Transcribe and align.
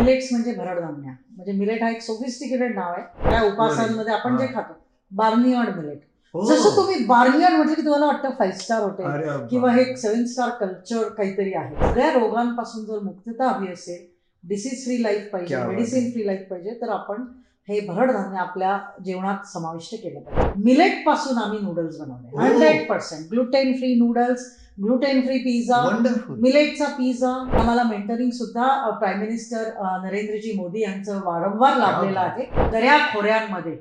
Millets 0.00 0.28
म्हणजे 0.32 0.52
भरडधान्य 0.54 1.10
म्हणजे 1.30 1.52
millet 1.52 1.82
हा 1.82 1.90
एक 1.90 2.02
सोफिस्टिकेटेड 2.02 2.74
नाव 2.74 2.92
आहे 2.92 3.02
त्या 3.30 3.42
उपासांमध्ये 3.44 4.12
आपण 4.14 4.36
जे 4.38 4.46
खातो 4.54 4.78
बार्नियॉड 5.10 5.68
मिलेट 5.76 5.98
हो. 6.34 6.44
जसं 6.46 6.76
तुम्ही 6.76 7.04
बार्नियॉड 7.04 7.52
म्हटलं 7.52 7.74
की 7.74 7.82
तुम्हाला 7.82 8.06
वाटतं 8.06 8.30
फाईव्ह 8.38 8.56
स्टार 8.56 8.82
हॉटेल 8.82 9.06
बाप. 9.06 9.46
किंवा 9.50 9.72
हे 9.72 9.84
सेव्हन 9.96 10.24
स्टार 10.24 10.48
कल्चर 10.60 11.08
काहीतरी 11.08 11.54
आहे 11.54 11.76
सगळ्या 11.82 12.10
रोगांपासून 12.12 12.84
जर 12.86 12.98
मुक्तता 13.02 13.48
हवी 13.48 13.72
असेल 13.72 14.06
डिसीज 14.44 14.84
फ्री 14.84 15.02
लाईफ 15.02 15.28
पाहिजे 15.32 15.56
मेडिसिन. 15.56 16.10
फ्री 16.12 16.26
लाईफ 16.26 16.46
पाहिजे 16.50 16.74
तर 16.82 16.88
आपण 16.88 17.24
हे 17.68 17.80
भरडधान्य 17.86 18.38
आपल्या 18.38 18.78
जेवणात 19.04 19.46
समाविष्ट 19.46 19.94
केलं 19.94 20.20
पाहिजे 20.20 20.52
मिलेटपासून 20.64 21.38
आम्ही 21.38 21.58
नूडल्स 21.58 21.98
बनवले. 22.00 22.36
Hundred 22.38 22.88
percent 22.88 23.28
gluten 23.30 23.72
free 23.72 23.94
noodles 23.94 24.46
gluten 24.82 25.20
free 25.20 25.38
pizza 25.38 25.78
wonderful 25.86 26.38
मिलेटचा 26.40 26.84
pizza 26.88 27.30
आम्हाला 27.58 27.82
मेंटरिंग 27.82 28.30
सुद्धा 28.30 28.90
प्राईम 28.90 29.18
मिनिस्टर 29.18 29.70
नरेंद्रजी 30.04 30.52
मोदी 30.56 30.80
यांचं 30.80 31.20
वारंवार 31.24 31.76
लाभलेलं 31.76 32.20
आहे. 32.20 32.44
दर्या 32.70 32.96
खोऱ्यांमध्ये. 33.12 33.76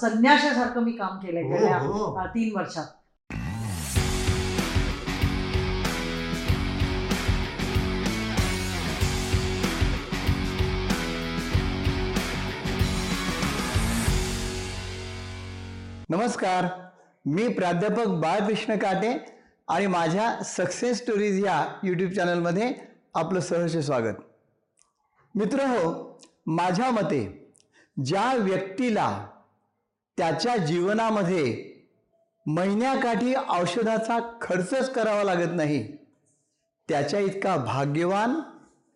संन्याशासारखं 0.00 0.82
मी 0.82 0.92
काम 0.92 1.18
केलंय 1.18 1.42
हो, 1.42 1.48
गेल्या 1.48 1.78
हो. 1.78 2.26
तीन 2.26 2.56
वर्षात. 2.56 2.86
नमस्कार. 16.10 16.66
मी 17.26 17.48
प्राध्यापक 17.48 18.08
बाळकृष्ण 18.20 18.76
काटे 18.76 19.12
आणि 19.68 19.86
माझ्या 19.86 20.42
सक्सेस 20.42 20.98
स्टोरीज 20.98 21.44
या 21.44 21.74
यूट्यूब 21.84 22.12
चॅनलमध्ये 22.12 22.74
आपलं 23.14 23.40
सहर्ष 23.40 23.76
स्वागत. 23.76 24.14
मित्र 25.34 25.60
हो 25.60 26.20
माझ्या 26.46 26.90
मते 26.90 27.52
ज्या 28.04 28.34
व्यक्तीला 28.34 29.26
त्याच्या 30.16 30.56
जीवनामध्ये 30.56 31.72
महिन्याकाठी 32.46 33.34
औषधाचा 33.48 34.38
खर्चच 34.42 34.92
करावा 34.92 35.24
लागत 35.24 35.54
नाही 35.54 35.96
त्याच्या 36.88 37.20
इतका 37.20 37.56
भाग्यवान 37.56 38.40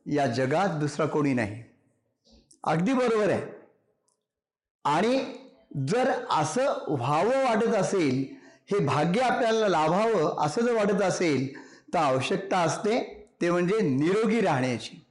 या 0.06 0.26
जगात 0.26 0.68
दुसरा 0.68 1.06
कोणी 1.06 1.34
नाही. 1.34 1.62
अगदी 2.64 2.92
बरोबर 2.92 3.30
आहे. 3.30 3.42
आणि 4.84 5.34
जर 5.88 6.10
असं 6.30 6.84
व्हावं 6.88 7.44
वाटत 7.44 7.74
असेल 7.74 8.35
हे 8.70 8.78
भाग्य 8.78 9.20
आपल्याला 9.20 9.68
लाभावं 9.68 10.44
असं 10.46 10.60
जर 10.60 10.72
वाटत 10.72 11.02
असेल 11.02 11.52
तर 11.94 11.98
आवश्यकता 11.98 12.58
असते 12.58 12.98
ते 13.40 13.50
म्हणजे 13.50 13.80
निरोगी 13.80 14.40
राहण्याची. 14.40 15.02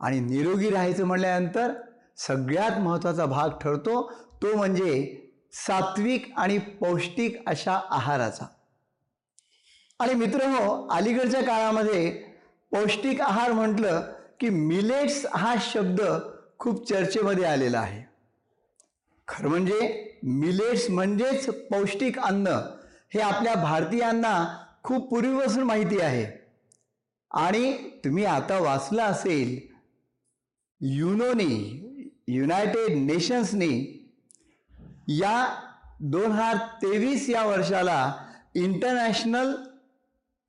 आणि 0.00 0.20
निरोगी 0.20 0.70
राहायचं 0.70 1.04
म्हणल्यानंतर 1.04 1.72
सगळ्यात 2.16 2.78
महत्त्वाचा 2.78 3.26
भाग 3.26 3.50
ठरतो 3.60 4.10
तो 4.42 4.56
म्हणजे 4.56 5.16
सात्विक 5.52 6.32
आणि 6.36 6.58
पौष्टिक 6.58 7.48
अशा 7.48 7.80
आहाराचा. 7.90 8.46
आणि 10.00 10.14
मित्र 10.14 10.44
हो 10.44 10.88
अलीकडच्या 10.90 11.42
काळामध्ये 11.42 12.10
पौष्टिक 12.72 13.20
आहार 13.20 13.52
म्हटलं 13.52 14.12
की 14.40 14.48
मिलेट्स 14.48 15.26
हा 15.34 15.54
शब्द 15.60 16.00
खूप 16.58 16.88
चर्चेमध्ये 16.88 17.44
आलेला 17.44 17.80
आहे. 17.80 18.02
खरं 19.28 19.48
म्हणजे 19.48 20.06
मिलेट्स 20.22 20.90
म्हणजेच 20.90 21.46
पौष्टिक 21.46 22.18
अन्न 22.18 22.46
हे 23.14 23.20
आपल्या 23.20 23.54
भारतीयांना 23.54 24.56
खूप 24.82 25.10
पूर्वीपासून 25.10 25.62
माहिती 25.62 26.00
आहे. 26.00 26.26
आणि 27.30 27.90
तुम्ही 28.04 28.24
आता 28.24 28.58
वाचलं 28.58 29.02
असेल 29.02 29.60
युनोनी 30.80 31.76
युनायटेड 32.28 32.96
नेशन्सनी 32.96 33.96
या 35.08 35.62
दोन 36.00 36.32
हजार 36.32 36.56
तेवीस 36.56 37.30
या 37.30 37.46
वर्षाला 37.46 38.14
इंटरनॅशनल 38.54 39.54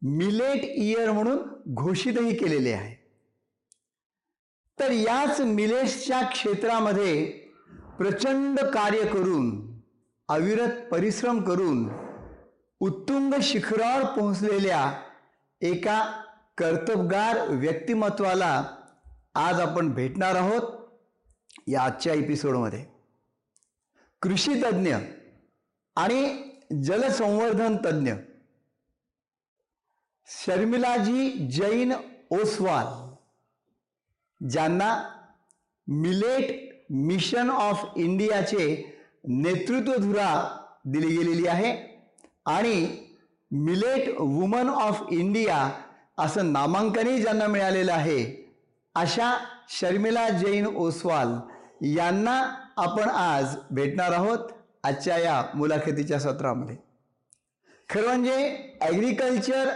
मिलेट 0.01 0.63
इयर 0.63 1.11
म्हणून 1.11 1.37
घोषितही 1.73 2.35
केलेले 2.35 2.71
आहे. 2.71 2.95
तर 4.79 4.91
याच 4.91 5.41
मिलेट्सच्या 5.41 6.21
क्षेत्रामध्ये 6.21 7.40
प्रचंड 8.01 8.59
कार्य 8.73 9.01
करून 9.07 9.49
अविरत 10.29 10.77
परिश्रम 10.91 11.41
करून 11.43 11.83
उत्तुंग 12.81 13.33
शिखरावर 13.41 14.03
पोहोचलेल्या 14.15 14.79
एका 15.61 15.99
कर्तबगार 16.57 17.39
व्यक्तिमत्वाला 17.49 18.49
आज 19.33 19.59
आपण 19.59 19.89
भेटणार 19.93 20.35
आहोत 20.35 20.71
या 21.67 21.81
आजच्या 21.81 22.13
एपिसोडमध्ये 22.13 22.83
कृषीतज्ज्ञ 24.21 24.95
आणि 25.95 26.25
जलसंवर्धन 26.83 27.77
तज्ज्ञ 27.85 28.13
शर्मिलाजी 30.27 31.29
जैन 31.51 31.93
ओसवाल 32.31 32.91
ज्यांना 34.41 34.91
मिलेट 35.87 36.70
मिशन 36.91 37.49
ऑफ 37.49 37.83
इंडियाचे 37.95 38.93
नेतृत्वधुरा 39.23 40.57
दिली 40.85 41.15
गेलेली 41.17 41.47
आहे. 41.47 41.75
आणि 42.45 42.87
मिलेट 43.51 44.09
वुमन 44.19 44.69
ऑफ 44.69 45.01
इंडिया 45.11 45.69
असं 46.17 46.51
नामांकनही 46.51 47.21
ज्यांना 47.21 47.47
मिळालेलं 47.47 47.91
आहे 47.93 48.19
अशा 48.95 49.33
शर्मिला 49.69 50.27
जैन 50.29 50.65
ओसवाल 50.65 51.35
यांना 51.85 52.41
आपण 52.77 53.09
आज 53.09 53.55
भेटणार 53.71 54.11
आहोत 54.11 54.51
आजच्या 54.83 55.17
या 55.17 55.43
मुलाखतीच्या 55.55 56.19
सत्रामध्ये. 56.19 56.75
खरं 57.89 58.07
म्हणजे 58.07 58.57
ॲग्रिकल्चर 58.81 59.69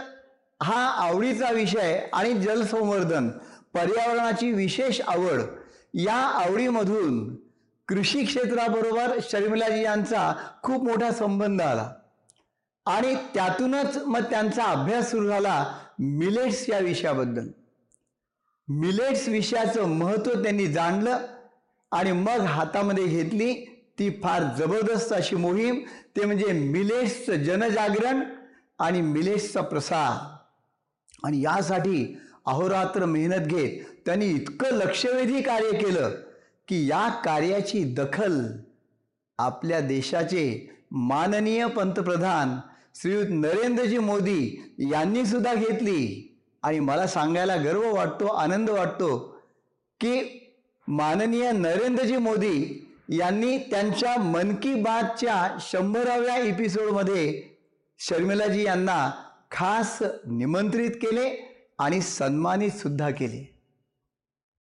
हा 0.62 0.86
आवडीचा 1.06 1.50
विषय 1.50 1.98
आणि 2.12 2.32
जलसंवर्धन 2.32 3.28
पर्यावरणाची 3.74 4.52
विशेष 4.52 5.00
आवड 5.00 5.40
या 5.96 6.14
आवडीमधून 6.14 7.36
कृषी 7.88 8.24
क्षेत्राबरोबर 8.24 9.18
शर्मिलाजी 9.22 9.82
यांचा 9.82 10.34
खूप 10.62 10.84
मोठा 10.84 11.10
संबंध 11.10 11.62
आला. 11.62 11.92
आणि 12.86 13.14
त्यातूनच 13.14 13.96
मग 13.96 14.20
त्यांचा 14.20 14.64
अभ्यास 14.64 15.10
सुरू 15.10 15.26
झाला 15.28 15.78
मिलेट्स 15.98 16.68
या 16.68 16.78
विषयाबद्दल. 16.78 17.48
मिलेट्स 18.68 19.28
विषयाचं 19.28 19.88
महत्त्व 19.88 20.42
त्यांनी 20.42 20.66
जाणलं 20.66 21.18
आणि 21.90 22.12
मग 22.12 22.40
हातामध्ये 22.40 23.06
घेतली 23.06 23.54
ती 23.98 24.10
फार 24.10 24.42
जबरदस्त 24.58 25.12
अशी 25.12 25.36
मोहीम 25.36 25.80
ते 26.16 26.24
म्हणजे 26.24 26.52
मिलेट्सचं 26.52 27.36
जनजागरण 27.36 28.20
आणि 28.78 29.00
मिलेट्सचा 29.00 29.60
प्रसार. 29.60 30.36
आणि 31.24 31.40
यासाठी 31.42 32.18
अहोरात्र 32.46 33.04
मेहनत 33.04 33.46
घेत 33.46 33.95
त्यांनी 34.06 34.26
इतकं 34.26 34.70
लक्षवेधी 34.70 35.42
कार्य 35.42 35.78
केलं 35.78 36.10
की 36.68 36.86
या 36.90 37.08
कार्याची 37.08 37.84
दखल 37.84 38.46
आपल्या 39.38 39.80
देशाचे 39.80 40.70
माननीय 40.90 41.66
पंतप्रधान 41.66 42.56
श्रीयुत 42.94 43.26
नरेंद्रजी 43.30 43.98
मोदी 43.98 44.72
यांनी 44.78 45.26
सुद्धा 45.26 45.54
घेतली. 45.54 46.32
आणि 46.62 46.80
मला 46.80 47.06
सांगायला 47.06 47.56
गर्व 47.56 47.94
वाटतो 47.94 48.26
आनंद 48.26 48.70
वाटतो 48.70 49.40
की 50.00 50.42
माननीय 50.88 51.52
नरेंद्रजी 51.52 52.16
मोदी 52.16 52.86
यांनी 53.08 53.58
त्यांच्या 53.58 54.16
मन 54.18 54.54
की 54.54 54.74
बातच्या 54.74 55.56
शंभराव्या 55.60 56.36
एपिसोडमध्ये 56.36 57.42
शर्मिलाजी 57.98 58.62
यांना 58.62 59.10
खास 59.50 59.98
निमंत्रित 60.26 60.90
केले 60.90 61.56
आणि 61.78 62.00
सन्मानित 62.00 62.70
सुद्धा 62.70 63.10
केले. 63.10 63.55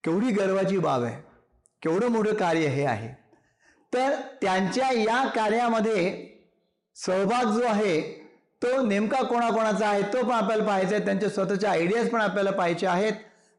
केवढी 0.04 0.30
गर्वाची 0.30 0.78
बाब 0.78 1.02
आहे. 1.02 1.16
केवढं 1.82 2.08
मोठं 2.08 2.34
कार्य 2.34 2.66
हे 2.68 2.84
आहे. 2.84 3.08
तर 3.92 4.14
त्यांच्या 4.42 4.90
या 4.92 5.26
कार्यामध्ये 5.28 6.26
सहभाग 6.96 7.44
जो 7.44 7.64
आहे 7.66 8.00
तो 8.62 8.80
नेमका 8.82 9.22
कोणाकोणाचा 9.22 9.88
आहे 9.88 10.02
तो 10.02 10.22
पण 10.22 10.30
आपल्याला 10.30 10.64
पाहायचा 10.64 10.94
आहे. 10.96 11.04
त्यांच्या 11.04 11.28
स्वतःच्या 11.28 11.70
आयडियाज 11.70 12.08
पण 12.10 12.20
आपल्याला 12.20 12.50
पाहायचे 12.50 12.86
आहेत. 12.86 13.12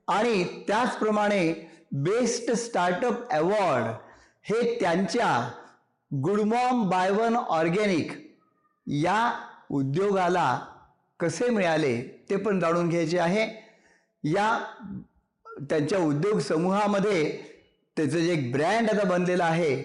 आणि 0.08 0.44
त्याचप्रमाणे 0.68 1.72
बेस्ट 1.92 2.52
स्टार्टअप 2.52 3.32
अवॉर्ड 3.32 3.86
हे 4.44 4.78
त्यांच्या 4.80 5.50
गुडमॉम 6.12 6.90
बाय 6.90 7.12
वन 7.12 7.36
ऑर्गॅनिक 7.36 8.12
या 8.88 9.32
उद्योगाला 9.72 10.60
कसे 11.20 11.50
मिळाले 11.50 12.26
ते 12.30 12.36
पण 12.36 12.60
जाणून 12.60 12.90
घ्यायचे 12.90 13.20
आहे. 13.20 13.48
या 14.24 14.60
त्यांच्या 15.60 16.00
उद्योग 16.00 16.40
समूहामध्ये 16.40 17.24
त्याचं 17.98 18.18
जे 18.18 18.32
एक 18.34 18.52
ब्रँड 18.52 18.90
आता 18.90 19.08
बनलेलं 19.08 19.44
आहे 19.44 19.76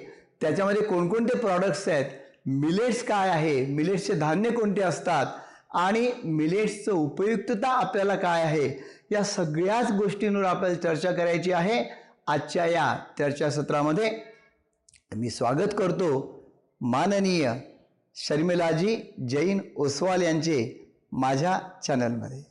त्याच्यामध्ये 0.41 0.83
कोणकोणते 0.83 1.39
प्रॉडक्ट्स 1.39 1.89
आहेत 1.89 2.05
मिलेट्स 2.47 3.03
काय 3.03 3.29
आहे 3.29 3.65
मिलेट्सचे 3.67 4.15
धान्य 4.15 4.51
कोणते 4.51 4.83
असतात 4.83 5.27
आणि 5.75 6.11
मिलेट्सचं 6.25 6.93
उपयुक्तता 6.93 7.69
आपल्याला 7.69 8.15
काय 8.15 8.43
आहे 8.43 8.69
या 9.11 9.23
सगळ्याच 9.25 9.93
गोष्टींवर 9.93 10.45
आपल्याला 10.45 10.77
चर्चा 10.77 11.13
करायची 11.13 11.53
आहे 11.53 11.83
आजच्या 12.27 12.67
या 12.67 12.95
चर्चासत्रामध्ये 13.19 14.11
मी 15.17 15.31
स्वागत 15.31 15.75
करतो 15.79 16.11
माननीय 16.81 17.53
शर्मिलाजी 18.17 18.97
जैन 19.29 19.61
ओसवाल 19.77 20.23
यांचे 20.23 20.59
माझ्या 21.13 21.59
चॅनलमध्ये 21.83 22.50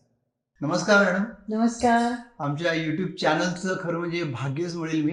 नमस्कार 0.62 1.04
मॅडम. 1.04 1.24
नमस्कार. 1.50 2.14
आमच्या 2.40 2.74
यूट्यूब 2.74 3.10
चॅनलचं 3.10 3.78
खरं 3.84 3.98
म्हणजे 3.98 4.24
भाग्यच 4.24 4.76
मिळेल 4.76 5.04
मी 5.04 5.12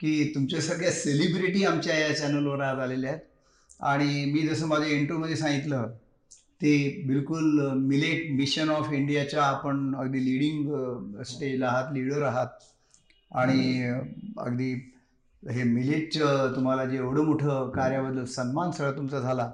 की 0.00 0.32
तुमच्या 0.34 0.60
सगळ्या 0.60 0.90
सेलिब्रिटी 0.90 1.64
आमच्या 1.64 1.98
या 1.98 2.16
चॅनलवर 2.16 2.60
आज 2.60 2.78
आलेल्या 2.78 3.10
आहेत. 3.10 3.20
आणि 3.80 4.32
मी 4.32 4.48
जसं 4.48 4.66
माझ्या 4.66 4.88
इंटरव्ह्यूमध्ये 4.88 5.36
सांगितलं 5.36 5.86
ते 6.32 7.04
बिलकुल 7.06 7.72
मिलेट 7.74 8.32
मिशन 8.32 8.68
ऑफ 8.68 8.92
इंडियाच्या 8.92 9.42
आपण 9.42 9.94
अगदी 9.96 10.24
लिडिंग 10.24 11.22
स्टेजला 11.22 11.66
आहात 11.66 11.92
लीडर 11.92 12.22
आहात. 12.22 12.46
आणि 13.34 13.84
अगदी 14.38 14.92
हे 15.50 15.62
मिलेटचं 15.62 16.52
तुम्हाला 16.56 16.84
जे 16.84 16.96
एवढं 16.96 17.24
मोठं 17.24 17.70
कार्याबद्दल 17.70 18.24
सन्मान 18.24 18.70
सगळा 18.70 18.92
तुमचा 18.92 19.20
झाला. 19.20 19.52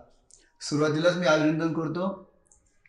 सुरुवातीलाच 0.61 1.17
मी 1.17 1.27
अभिनंदन 1.27 1.73
करतो 1.73 2.29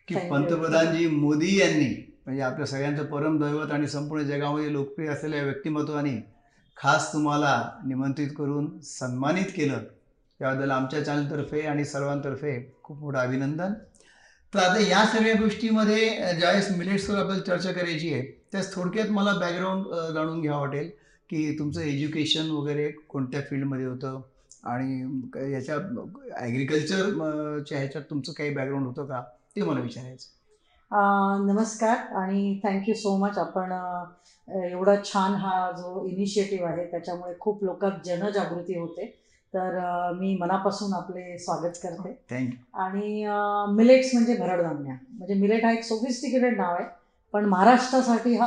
की. 0.08 0.14
पंतप्रधानजी 0.14 1.06
मोदी 1.06 1.60
यांनी 1.60 2.05
म्हणजे 2.26 2.42
आपल्या 2.42 2.66
सगळ्यांचं 2.66 3.04
परमदैवत 3.06 3.72
आणि 3.72 3.88
संपूर्ण 3.88 4.22
जगामध्ये 4.22 4.72
लोकप्रिय 4.72 5.08
असलेल्या 5.08 5.42
व्यक्तिमत्वाने 5.42 6.16
खास 6.76 7.12
तुम्हाला 7.12 7.52
निमंत्रित 7.86 8.30
करून 8.38 8.78
सन्मानित 8.82 9.46
केलं. 9.56 9.78
त्याबद्दल 10.40 10.70
आमच्या 10.70 11.04
चॅनलतर्फे 11.04 11.60
आणि 11.60 11.84
सर्वांतर्फे 11.84 12.58
खूप 12.82 12.98
मोठं 12.98 13.18
अभिनंदन. 13.18 13.72
तर 14.52 14.58
आता 14.58 14.80
या 14.80 15.04
सगळ्या 15.06 15.34
गोष्टीमध्ये 15.34 16.08
ज्यावेळेस 16.38 16.70
मिलेट्सवर 16.78 17.18
आपल्याला 17.18 17.42
चर्चा 17.42 17.72
करायची 17.72 18.12
आहे 18.12 18.22
त्यास 18.52 18.74
थोडक्यात 18.74 19.08
मला 19.10 19.32
बॅकग्राऊंड 19.32 19.86
जाणून 20.14 20.40
घ्यावं 20.40 20.60
वाटेल 20.60 20.90
की 21.30 21.58
तुमचं 21.58 21.80
एज्युकेशन 21.80 22.50
वगैरे 22.50 22.90
कोणत्या 23.08 23.40
फील्डमध्ये 23.50 23.86
होतं 23.86 24.20
आणि 24.64 25.52
याच्या 25.52 25.76
ॲग्रिकल्चरच्या 26.36 27.78
ह्याच्यात 27.78 28.04
तुमचं 28.10 28.32
काही 28.32 28.54
बॅकग्राऊंड 28.54 28.86
होतं 28.86 29.06
का? 29.06 29.22
ते 29.56 29.62
मला 29.62 29.80
विचारायचं 29.80 30.34
नमस्कार 30.90 31.96
आणि 32.16 32.60
थँक्यू 32.64 32.94
सो 32.94 33.16
मच 33.16 33.38
आपण 33.38 33.72
एवढा 34.48 34.94
छान 35.04 35.32
हा 35.34 35.70
जो 35.70 36.04
इनिशिएटिव्ह 36.06 36.68
आहे 36.68 36.84
त्याच्यामुळे 36.90 37.32
खूप 37.40 37.64
लोकात 37.64 37.98
जनजागृती 38.04 38.76
होते. 38.76 39.06
तर 39.54 39.78
मी 40.18 40.34
मनापासून 40.40 40.92
आपले 40.94 41.36
स्वागत 41.38 41.78
करते. 41.82 42.12
थँक्यू 42.30 42.78
आणि 42.80 43.24
मिलेट्स 43.74 44.10
म्हणजे 44.14 44.34
भरडधान्य. 44.34 44.94
म्हणजे 45.10 45.34
मिलेट 45.34 45.64
हा 45.64 45.72
एक 45.72 45.82
सोफिस्टिकेटेड 45.84 46.56
नाव 46.56 46.74
आहे. 46.74 46.84
पण 47.34 47.44
महाराष्ट्रासाठी 47.44 48.34
हा 48.36 48.46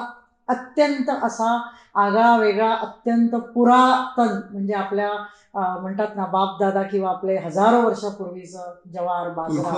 अत्यंत 0.49 1.09
असा 1.23 1.57
आगळा 1.95 2.35
वेगळा 2.37 2.71
अत्यंत 2.73 3.35
पुरातन 3.35 4.39
म्हणजे 4.51 4.73
आपल्या 4.73 5.11
म्हणतात 5.53 6.15
ना 6.15 6.25
बाप 6.25 6.59
दादा 6.59 6.83
किंवा 6.83 7.09
आपले 7.09 7.37
हजारो 7.37 7.81
वर्षापूर्वीचं 7.81 8.73
जवार 8.93 9.29
बाजरा 9.29 9.71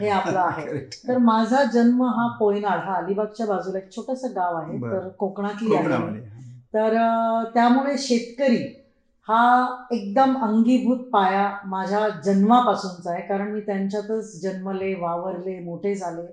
हे 0.00 0.08
आपलं 0.08 0.38
आहे. 0.40 0.78
तर 1.08 1.18
माझा 1.18 1.62
जन्म 1.64 2.02
हा 2.02 2.26
पोयनाड 2.38 2.80
हा 2.80 2.96
अलिबागच्या 2.96 3.46
बाजूला 3.46 3.78
एक 3.78 3.90
छोटंसं 3.96 4.34
गाव 4.34 4.56
आहे. 4.56 4.78
तर 4.92 5.08
कोकणातली 5.18 5.74
आहे. 5.74 6.20
तर 6.74 6.96
त्यामुळे 7.54 7.96
शेतकरी 7.98 8.62
हा 9.28 9.42
एकदम 9.92 10.34
अंगीभूत 10.42 10.96
पाया 11.12 11.50
माझ्या 11.64 12.08
जन्मापासूनचा 12.24 13.10
आहे 13.10 13.20
कारण 13.22 13.52
मी 13.52 13.60
त्यांच्यातच 13.60 14.40
जन्मले 14.42 14.94
वावरले 14.94 15.58
मोठे 15.58 15.94
झाले. 15.94 16.26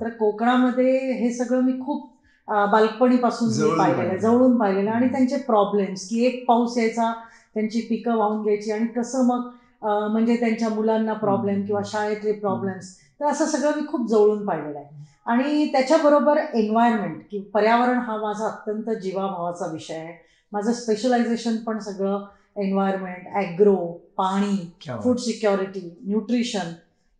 तर 0.00 0.08
कोकणामध्ये 0.08 1.12
हे 1.12 1.30
सगळं 1.30 1.60
मी 1.60 1.72
खूप 1.80 2.13
बालपणीपासून 2.48 3.48
मी 3.50 3.76
पाहिलेलं. 3.78 4.16
जवळून 4.18 4.56
पाहिलेलं. 4.58 4.90
आहे 4.90 4.98
आणि 4.98 5.12
त्यांचे 5.12 5.36
प्रॉब्लेम्स 5.46 6.08
की 6.08 6.24
एक 6.26 6.44
पाऊस 6.48 6.76
यायचा 6.78 7.12
त्यांची 7.54 7.80
पिकं 7.80 8.16
वाहून 8.16 8.42
घ्यायची 8.42 8.72
आणि 8.72 8.86
कसं 8.96 9.26
मग 9.26 9.48
म्हणजे 9.82 10.36
त्यांच्या 10.40 10.68
मुलांना 10.68 11.12
प्रॉब्लेम. 11.14 11.62
किंवा 11.64 11.80
शाळेतले 11.86 12.32
प्रॉब्लेम्स 12.32 12.92
तर 13.20 13.26
असं 13.26 13.46
सगळं 13.46 13.76
मी 13.76 13.86
खूप 13.88 14.06
जवळून 14.08 14.44
पाहिलेलं 14.46 14.78
आहे. 14.78 15.02
आणि 15.26 15.66
त्याच्याबरोबर 15.72 16.38
एन्व्हायरमेंट 16.54 17.20
की 17.30 17.38
पर्यावरण 17.54 17.98
हा 17.98 18.16
माझा 18.16 18.46
अत्यंत 18.46 18.90
जीवाभावाचा 19.02 19.66
विषय 19.66 19.94
आहे. 19.94 20.12
माझं 20.52 20.72
स्पेशलायझेशन 20.72 21.56
पण 21.66 21.78
सगळं 21.78 22.24
एन्व्हायरमेंट 22.56 23.26
ॲग्रो 23.36 23.76
पाणी 24.16 24.56
फूड 25.02 25.16
सिक्युरिटी 25.18 25.80
न्यूट्रिशन 26.06 26.72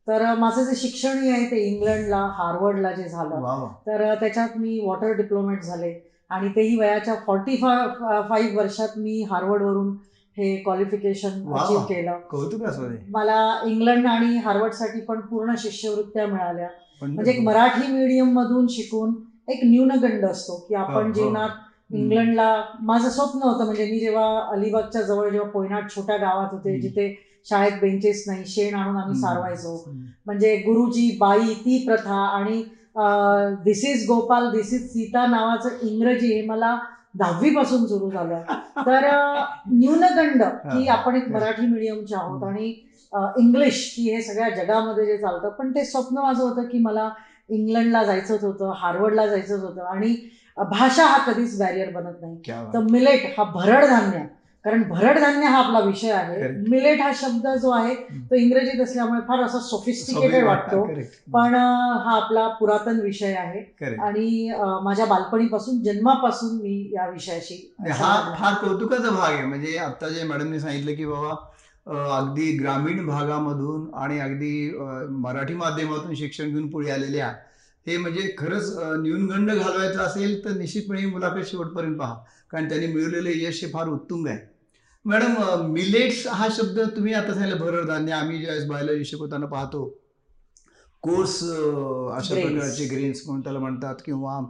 तर 0.07 0.23
माझं 0.35 0.63
जे 0.63 0.75
शिक्षणही 0.75 1.31
आहे 1.31 1.45
ते 1.51 1.59
इंग्लंडला 1.67 2.17
हार्वर्डला 2.33 2.91
जे 2.93 3.09
झालं 3.09 3.67
तर 3.87 4.13
त्याच्यात 4.15 4.57
मी 4.59 4.79
वॉटर 4.79 5.13
डिप्लोमेट 5.13 5.63
झाले 5.63 5.93
आणि 6.31 6.49
तेही 6.49 6.75
वयाच्या 6.77 7.15
फॉर्टी 7.27 7.57
फाय 7.57 7.87
फाईव्ह 8.29 8.57
वर्षात 8.57 8.99
मी 8.99 9.23
हार्वर्डवरून 9.31 9.91
हे 10.37 10.57
क्वालिफिकेशन 10.57 11.41
वा. 11.45 11.61
अचीव 11.61 11.79
केलं 11.89 12.19
मला 13.11 13.39
इंग्लंड 13.67 14.07
आणि 14.07 14.37
हार्वर्डसाठी 14.37 15.01
पण 15.01 15.21
पूर्ण 15.27 15.55
शिष्यवृत्त्या 15.59 16.27
मिळाल्या 16.27 16.69
म्हणजे 17.03 17.31
एक 17.31 17.41
मराठी 17.41 17.87
मीडियम 17.89 18.33
मधून 18.33 18.67
शिकून 18.69 19.15
एक 19.49 19.65
न्यूनगंड 19.65 20.25
असतो 20.27 20.57
की 20.69 20.75
आपण. 20.75 21.13
जीवनात 21.13 21.49
इंग्लंडला 21.91 22.49
माझं 22.83 23.09
स्वप्न 23.09 23.43
होतं 23.43 23.65
म्हणजे 23.65 23.85
मी 23.87 23.99
जेव्हा 23.99 24.27
अलिबागच्या 24.53 25.03
जवळ 25.03 25.29
जेव्हा 25.31 25.49
पोयनाड 25.51 25.89
छोट्या 25.89 26.17
गावात 26.17 26.47
होते. 26.53 26.79
जिथे 26.81 27.09
शाळेत 27.45 27.81
बेंचेस 27.81 28.25
नाही 28.27 28.45
शेण 28.47 28.75
आणून 28.75 28.97
आम्ही. 28.97 29.19
सारवायचो. 29.21 29.77
म्हणजे 30.27 30.57
गुरुजी 30.57 31.17
बाई 31.21 31.55
ती 31.55 31.85
प्रथा 31.85 32.25
आणि 32.27 32.63
this 33.65 33.85
is 33.85 34.07
Gopal 34.07 34.51
this 34.51 34.73
is 34.73 34.93
Sita 34.93 35.27
नावाचं 35.27 35.69
इंग्रजी 35.83 36.33
हे 36.35 36.47
मला 36.47 36.77
दहावीपासून 37.15 37.87
सुरू 37.87 38.11
झालं. 38.11 38.41
तर 38.87 39.05
न्यूनगंड 39.71 40.43
की 40.43 40.87
हा. 40.87 40.95
आपण 40.95 41.17
एक 41.17 41.29
मराठी 41.29 41.67
मिडियमचे 41.67 42.15
आहोत 42.15 42.43
आणि 42.43 42.73
इंग्लिश 43.39 43.93
की 43.97 44.11
हे 44.15 44.21
सगळ्या 44.21 44.49
जगामध्ये 44.49 45.07
जे 45.07 45.17
चालतं. 45.17 45.49
पण 45.49 45.71
ते 45.71 45.85
स्वप्न 45.85 46.19
माझं 46.19 46.43
होतं 46.43 46.63
की 46.63 46.79
मला 46.79 47.09
इंग्लंडला 47.49 48.03
जायचंच 48.05 48.45
होतं 48.45 48.73
हार्वर्डला 48.77 49.27
जायचंच 49.27 49.61
होतं 49.63 49.83
आणि 49.83 50.15
भाषा 50.57 51.05
हा 51.05 51.33
कधीच 51.33 51.59
बॅरियर 51.59 51.91
बनत 51.91 52.21
नाही. 52.21 52.37
तर 52.75 52.79
मिलेट 52.91 53.27
हा 53.39 53.45
भरड 53.45 53.85
धान्य. 53.85 54.25
कारण 54.65 54.83
भरड 54.89 55.19
धान्य 55.21 55.47
हा 55.47 55.59
आपला 55.59 55.81
विषय 55.81 56.11
आहे. 56.11 56.49
मिलेट 56.71 57.01
हा 57.01 57.11
शब्द 57.15 57.47
जो 57.63 57.71
आहे 57.71 57.95
तो 58.31 58.35
इंग्रजीत 58.35 58.81
असल्यामुळे 58.81 59.21
फार 59.29 59.41
असा 59.45 59.59
सोफिस्टिकेटेड 59.61 60.45
वाटतो. 60.45 60.85
पण 61.33 61.55
हा 61.55 62.15
आपला 62.17 62.47
पुरातन 62.61 63.01
विषय 63.01 63.35
आहे. 63.35 63.61
आणि 63.99 64.51
माझ्या 64.85 65.07
बालपणीपासून 65.07 65.83
जन्मापासून 65.83 66.57
मी 66.61 66.77
या 66.95 67.09
विषयाशी 67.11 67.55
हा 67.91 68.15
फार 68.39 68.55
कौतुकाचा 68.65 69.11
भाग 69.11 69.33
आहे. 69.33 69.45
म्हणजे 69.45 69.77
आता 69.79 70.09
जे 70.09 70.23
मॅडमने 70.23 70.61
सांगितलं 70.61 70.95
की 70.95 71.07
बाबा 71.07 71.35
अगदी 72.17 72.51
ग्रामीण 72.59 73.05
भागामधून 73.07 73.87
आणि 73.95 74.19
अगदी 74.21 74.71
मराठी 75.23 75.55
माध्यमातून 75.55 76.15
शिक्षण 76.15 76.53
घेऊन 76.53 76.71
पुढे 76.71 76.91
आलेल्या 76.91 77.27
हे 77.87 77.97
म्हणजे 77.97 78.35
खरंच 78.39 78.73
न्यूनगंड 79.01 79.51
घालवायचं 79.51 80.01
असेल 80.01 80.45
तर 80.45 80.57
निश्चितपणे 80.59 81.05
मुलाखत 81.07 81.47
शेवटपर्यंत 81.47 81.99
पहा. 81.99 82.15
कारण 82.51 82.69
त्यांनी 82.69 82.87
मिळवलेलं 82.87 83.31
यश 83.39 83.63
हे 83.65 83.71
फार 83.73 83.89
उत्तुंग 83.89 84.27
आहे. 84.27 84.39
मॅडम 85.05 85.67
मिलेट्स 85.73 86.27
हा 86.27 86.47
शब्द 86.53 86.79
तुम्ही 86.97 87.13
आता 87.15 87.35
सांगितलं 87.35 87.59
भरड 87.61 87.87
धान्य 87.89 88.13
आम्ही 88.13 88.39
ज्यावेळेस 88.39 88.67
बायोलॉजी 88.69 89.05
शिकवताना 89.05 89.47
पाहतो 89.47 89.85
कोर्स 91.03 91.35
अशा. 91.43 92.35
प्रकारचे 92.35 92.85
ग्रेन्स 92.87 93.23
म्हणून 93.27 93.43
त्याला 93.45 93.59
म्हणतात 93.59 93.95
किंवा 94.05 94.41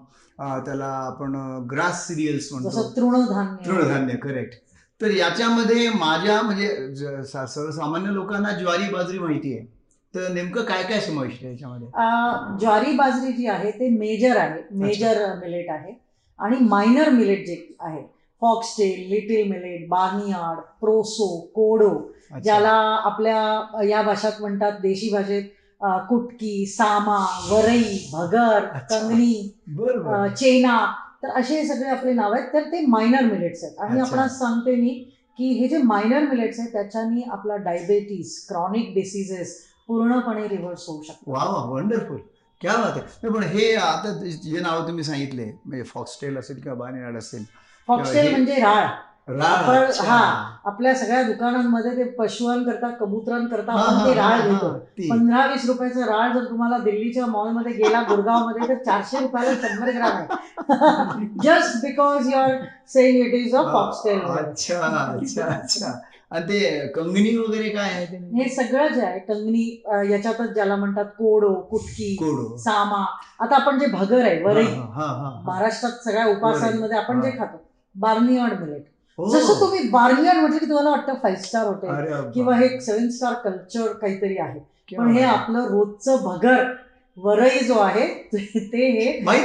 त्याला 0.64 0.86
आपण 1.06 1.34
ग्रास 1.70 2.06
सिरियल्स 2.06 2.48
म्हणतो. 2.52 2.82
तृणधान्य. 2.96 3.66
तृणधान्य 3.66 4.16
करेक्ट 4.22 4.54
तर 5.00 5.10
याच्यामध्ये 5.10 5.88
माझ्या 5.90 6.40
म्हणजे 6.42 6.68
सर्वसामान्य 7.26 8.10
लोकांना 8.12 8.52
ज्वारी 8.58 8.88
बाजरी 8.92 9.18
माहिती 9.18 9.56
आहे. 9.56 9.66
तर 10.14 10.32
नेमकं 10.32 10.64
काय 10.64 10.82
काय 10.82 11.00
समाविष्ट 11.00 11.42
आहे 11.42 11.52
याच्यामध्ये? 11.52 11.88
ज्वारी 12.60 12.92
बाजरी 12.96 13.32
जी 13.32 13.46
आहे 13.48 13.70
ते 13.70 13.88
मेजर 13.90 14.36
आहे. 14.36 14.62
मेजर 14.72 15.24
मिलेट 15.40 15.70
आहे. 15.70 15.92
आणि 16.38 16.56
मायनर 16.68 17.08
मिलेट 17.10 17.46
जे 17.46 17.54
आहे 17.80 18.02
foxtail 18.42 19.08
little 19.10 19.48
millet 19.50 19.88
barnyard 19.88 20.60
proso 20.80 21.28
kodo. 21.54 21.90
ज्याला 22.42 22.70
आपल्या 23.04 23.84
या 23.88 24.02
भाषात 24.02 24.40
म्हणतात 24.40 24.80
देशी 24.82 25.10
भाषेत 25.12 25.42
कुटकी 26.08 26.66
सामा 26.66 27.18
वरई 27.50 27.98
भगर. 28.12 28.64
कंगणी 28.90 29.34
चेना 30.36 30.76
तर 31.22 31.38
असे 31.40 31.64
सगळे 31.66 31.88
आपले 31.88 32.12
नाव 32.12 32.32
आहेत 32.32 32.52
तर 32.52 32.70
ते 32.72 32.84
मायनर 32.86 33.24
मिलेट्स 33.24 33.64
आहेत 33.64 33.78
आणि. 33.80 34.00
आपण 34.00 34.26
सांगते 34.28 34.74
मी 34.76 34.92
की 35.38 35.48
हे 35.60 35.68
जे 35.68 35.78
मायनर 35.82 36.26
मिलेट्स 36.30 36.58
आहेत 36.60 36.72
त्याच्यानी 36.72 37.22
आपला 37.32 37.56
डायबेटीस 37.64 38.46
क्रॉनिक 38.48 38.94
डिसिजेस 38.94 39.56
पूर्णपणे 39.88 40.46
रिव्हर्स 40.48 40.84
होऊ 40.88 41.02
शकतो 41.02 41.32
वा 41.32 41.44
वा 41.44 41.64
वंडरफुल 41.70 42.18
क्या 42.60 42.76
बात 42.76 42.98
आहे 42.98 43.28
पण 43.28 43.42
हे 43.44 43.72
आता 43.74 44.12
जे 44.24 44.60
नाव 44.60 44.86
तुम्ही 44.86 45.04
सांगितले 45.04 45.44
म्हणजे 45.44 45.82
फॉक्सटेल 45.84 46.36
असेल 46.38 46.60
किंवा 46.60 46.76
बानेराड 46.78 47.16
असेल 47.16 47.44
फॉक्सटेल 47.88 48.30
म्हणजे 48.30 48.60
राळ. 48.60 48.86
राळ, 49.28 49.44
आपण. 49.44 50.06
हा 50.06 50.50
आपल्या 50.64 50.94
सगळ्या 50.94 51.22
दुकानांमध्ये 51.22 51.96
ते 51.96 52.04
पशुआंकरता 52.10 52.88
कबुतरांकरता 52.90 53.72
आपण 53.72 54.04
ते 54.08 54.14
राळ 54.14 54.40
घेतो. 54.40 54.68
पंधरा 55.10 55.46
वीस 55.46 55.66
रुपयाचं 55.66 56.04
राळ 56.04 56.32
जर 56.32 56.44
तुम्हाला 56.44 56.78
दिल्लीच्या 56.78 57.26
मॉलमध्ये 57.26 57.72
गेला 57.72 58.00
गुरगावमध्ये 58.00 58.68
तर 58.68 58.82
चारशे 58.82 59.18
रुपयाला 59.18 59.54
शंभर 59.62 59.90
ग्राम 59.90 60.16
आहे. 60.16 61.26
Just 61.40 61.76
because 61.82 62.28
you 62.28 62.38
are 62.38 62.56
saying 62.86 63.24
it 63.24 63.34
is 63.34 63.54
a 63.54 63.62
foxtail 63.72 64.20
अच्छा 64.20 64.80
अच्छा 64.80 65.44
अच्छा. 65.44 65.92
ते 66.48 66.86
कंगणी 66.88 67.36
वगैरे 67.36 67.68
काय 67.68 67.90
आहे 67.90 68.16
हे 68.38 68.48
सगळं 68.48 68.88
जे 68.88 69.02
आहे 69.02 69.18
कंगणी 69.18 69.82
याच्यातच 70.10 70.54
ज्याला 70.54 70.76
म्हणतात 70.76 71.04
कोडो 71.04 71.54
कुटकी 71.70 72.14
कोडो. 72.16 72.56
सामा. 72.56 73.04
आता 73.40 73.56
आपण 73.56 73.78
जे 73.78 73.86
भगर 73.86 74.24
आहे 74.24 74.42
वरई. 74.42 74.66
महाराष्ट्रात 75.46 75.92
सगळ्या 76.04 76.26
उपासांमध्ये 76.26 76.98
आपण 76.98 77.20
जे. 77.22 77.30
खातो. 77.30 77.64
बार्नियाड 77.96 78.60
मिलेट 78.60 78.84
हो. 79.18 79.30
जसं 79.30 79.60
तुम्ही 79.60 79.88
बार्नियाड 79.88 80.36
म्हटलं 80.36 80.58
की 80.58 80.66
तुम्हाला 80.66 80.90
वाटतं 80.90 81.14
फाईव्ह 81.22 81.40
स्टार 81.42 81.66
हॉटेल 81.66 81.90
बाप. 81.90 82.30
किंवा 82.34 82.56
हे 82.56 82.68
सेव्हन 82.80 83.08
स्टार 83.10 83.34
कल्चर 83.44 83.92
काहीतरी 84.00 84.36
आहे. 84.38 84.60
पण 84.88 85.10
हे. 85.10 85.22
आपलं 85.24 85.68
रोजचं 85.68 86.16
भगर 86.24 86.64
वरई 87.16 87.58
जो 87.64 87.74
आहे 87.78 88.06
ते 88.72 88.86
हे 88.90 89.04
मला 89.20 89.36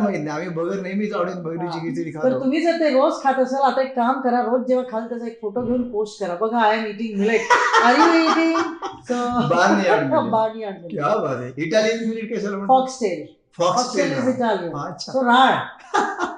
माहीत 0.00 0.28
आम्ही 0.28 0.48
नेहमीच 0.80 1.12
आवडेल. 1.14 1.58
खिचडी 1.58 2.12
तर 2.12 2.38
तुम्ही 2.40 2.60
जर 2.60 2.78
ते 2.80 2.88
रोज 2.90 3.22
खात 3.22 3.38
असाल 3.40 3.62
आता 3.62 3.82
एक 3.82 3.94
काम 3.96 4.20
करा 4.20 4.40
रोज 4.42 4.66
जेव्हा 4.68 4.84
खाल 4.90 5.06
त्याचा 5.08 5.26
एक 5.26 5.38
फोटो 5.42 5.62
घेऊन 5.62 5.82
पोस्ट 5.90 6.24
करा. 6.24 6.34
बघा 6.40 6.58
I 6.60 6.76
am 6.78 6.84
eating 6.86 7.18
millet 7.20 7.40
are 7.84 7.98
you 7.98 8.06
eating. 8.22 8.56
Barnyard 10.30 10.98
आहे. 11.26 11.52
इटालियन 11.56 12.26
कशाला 12.34 12.56
म्हणतात? 12.56 12.68
फॉक्सटेल 12.68 13.26
राळ. 15.22 15.54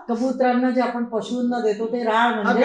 कबुतरांना 0.09 0.71
जे 0.71 0.81
आपण 0.81 1.05
पशूंना 1.05 1.61
देतो 1.61 1.87
ते 1.87 2.03
राळ 2.05 2.35
म्हणजे 2.35 2.63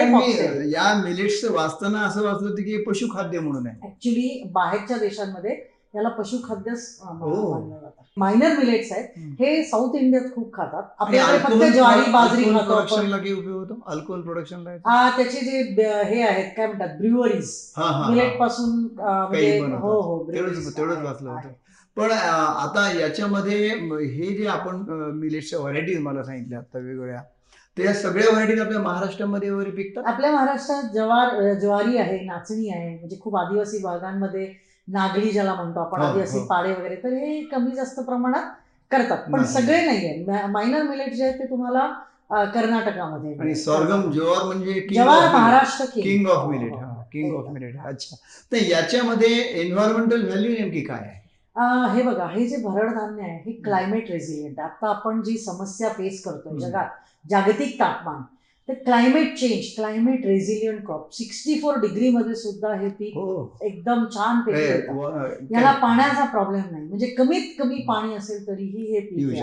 या 0.72 0.94
मिलेट्स 1.04 1.44
वाचताना 1.44 2.00
असं 2.00 2.22
वाचलं 2.22 2.48
होतं 2.48 2.62
की 2.62 2.76
हे 2.76 2.82
पशुखाद्य 2.82 3.38
म्हणून 3.38 3.66
आहे. 3.66 3.86
ऍक्च्युली 3.86 4.42
बाहेरच्या 4.52 4.98
देशांमध्ये 4.98 5.76
याला 5.94 6.08
पशुखाद्यच 6.08 6.98
अं, 7.02 7.16
हो. 7.16 7.52
मानलं 7.52 7.74
जातं. 7.80 8.02
मायनर 8.16 8.56
मिलेट्स 8.58 8.92
आहेत. 8.92 9.04
हे 9.18 9.64
साऊथ 9.64 9.94
इंडियात 9.94 10.24
खूप 10.34 10.54
खातात. 10.54 10.82
आपल्याकडे 10.98 11.38
फक्त 11.38 11.74
ज्वारी 11.74 12.10
बाजरी 12.10 12.44
उपयोग 13.32 13.58
होतो? 13.58 13.78
अल्कोहोल 13.86 14.22
प्रोडक्शनला 14.22 14.70
हा 14.70 15.10
त्याचे 15.16 15.40
जे 15.40 15.62
हे 16.04 16.22
आहेत 16.22 16.50
काय 16.56 16.66
म्हणतात 16.66 16.88
ब्रुअरीज 16.88 17.72
मिलेट. 18.10 18.38
पासून 18.38 18.86
म्हणजे. 19.00 19.60
हो 19.60 20.00
हो 20.00 20.26
तेवढंच 20.32 21.04
वाचलं 21.04 21.30
होतं. 21.30 21.48
पण 21.96 22.10
आता 22.10 22.90
याच्यामध्ये 22.92 23.68
हे 23.68 24.34
जे 24.34 24.46
आपण 24.48 24.82
मिलेटच्या 25.14 25.58
व्हरायटीज 25.58 25.98
मला 25.98 26.22
सांगितल्या 26.24 26.58
आता 26.58 26.78
वेगवेगळ्या 26.78 27.20
त्या 27.76 27.92
सगळ्या 27.94 28.28
व्हरायटीज 28.30 28.60
आपल्या 28.60 28.80
महाराष्ट्रामध्ये 28.80 29.50
वगैरे 29.50 29.70
पिकतात? 29.70 30.02
आपल्या 30.06 30.30
महाराष्ट्रात 30.32 30.82
जवार 30.94 31.52
ज्वारी 31.60 31.98
आहे 31.98 32.18
नाचणी 32.24 32.68
आहे 32.70 32.88
म्हणजे 32.90 33.16
खूप 33.20 33.36
आदिवासी 33.36 33.78
भागांमध्ये 33.78 34.52
नागडी 34.88 35.30
ज्याला 35.30 35.54
म्हणतो 35.54 35.80
आपण 35.80 36.00
हो, 36.00 36.06
आदिवासी 36.06 36.38
हो. 36.38 36.44
पाडे 36.46 36.72
वगैरे 36.72 36.96
तर 36.96 37.12
हे 37.14 37.40
कमी 37.46 37.74
जास्त 37.76 38.00
प्रमाणात 38.00 38.50
करतात. 38.90 39.18
पण 39.22 39.40
नाही. 39.40 39.52
सगळे 39.52 39.80
नाहीये. 39.86 40.46
मायनर 40.48 40.82
मिलेट 40.82 41.12
जे 41.14 41.24
आहेत 41.24 41.38
ते 41.38 41.48
तुम्हाला 41.50 41.86
कर्नाटकामध्ये 42.46 43.34
आणि 43.40 43.54
स्वर्गम 43.54 44.10
ज्वार 44.12 44.44
म्हणजे 44.44 44.80
जवार 44.94 45.28
Maharashtra 45.28 45.84
king 45.94 46.26
of 46.28 46.48
millet 46.50 46.72
king 47.12 47.34
of. 47.34 47.50
Millet 47.52 47.76
अच्छा. 47.86 48.16
तर 48.52 48.62
याच्यामध्ये 48.62 49.34
एन्व्हायरमेंटल 49.60 50.24
व्हॅल्यू 50.26 50.52
नेमकी 50.52 50.80
काय 50.80 51.00
आहे? 51.00 51.24
हे 51.56 52.02
बघा 52.02 52.26
हे 52.26 52.46
जे 52.48 52.56
भरड 52.56 52.94
धान्य 52.94 53.22
आहे 53.22 53.38
हे 53.46 53.52
क्लायमेट 53.52 54.10
रेझिलियंट 54.10 54.60
आता 54.60 54.88
आपण 54.88 55.22
जी 55.22 55.36
समस्या 55.36 55.88
फेस 55.88 56.22
हम्म. 56.26 56.58
जगात 56.58 56.86
जागतिक 57.30 57.80
तापमान 57.80 58.22
ते 58.68 58.74
climate 58.74 59.36
change 59.38 59.76
climate 59.76 60.26
resilient 60.26 60.84
crop 60.86 61.08
sixty 61.12 61.58
four 61.58 61.78
degree 61.80 62.08
मध्ये 62.08 62.34
सुद्धा 62.34 62.72
हे 62.74 62.88
पीक 62.88 63.16
हो 63.16 63.56
एकदम 63.62 64.04
छान 64.14 64.40
व- 64.90 65.26
याला 65.50 65.70
पाण्याचा 65.70 66.24
प्रॉब्लेम 66.24 66.70
नाही 66.70 66.86
म्हणजे 66.86 67.06
कमीत 67.06 67.54
कमी 67.58 67.78
पाणी 67.88 68.14
असेल 68.14 68.46
तरीही 68.46 68.92
हे 68.92 69.00
पीक. 69.00 69.42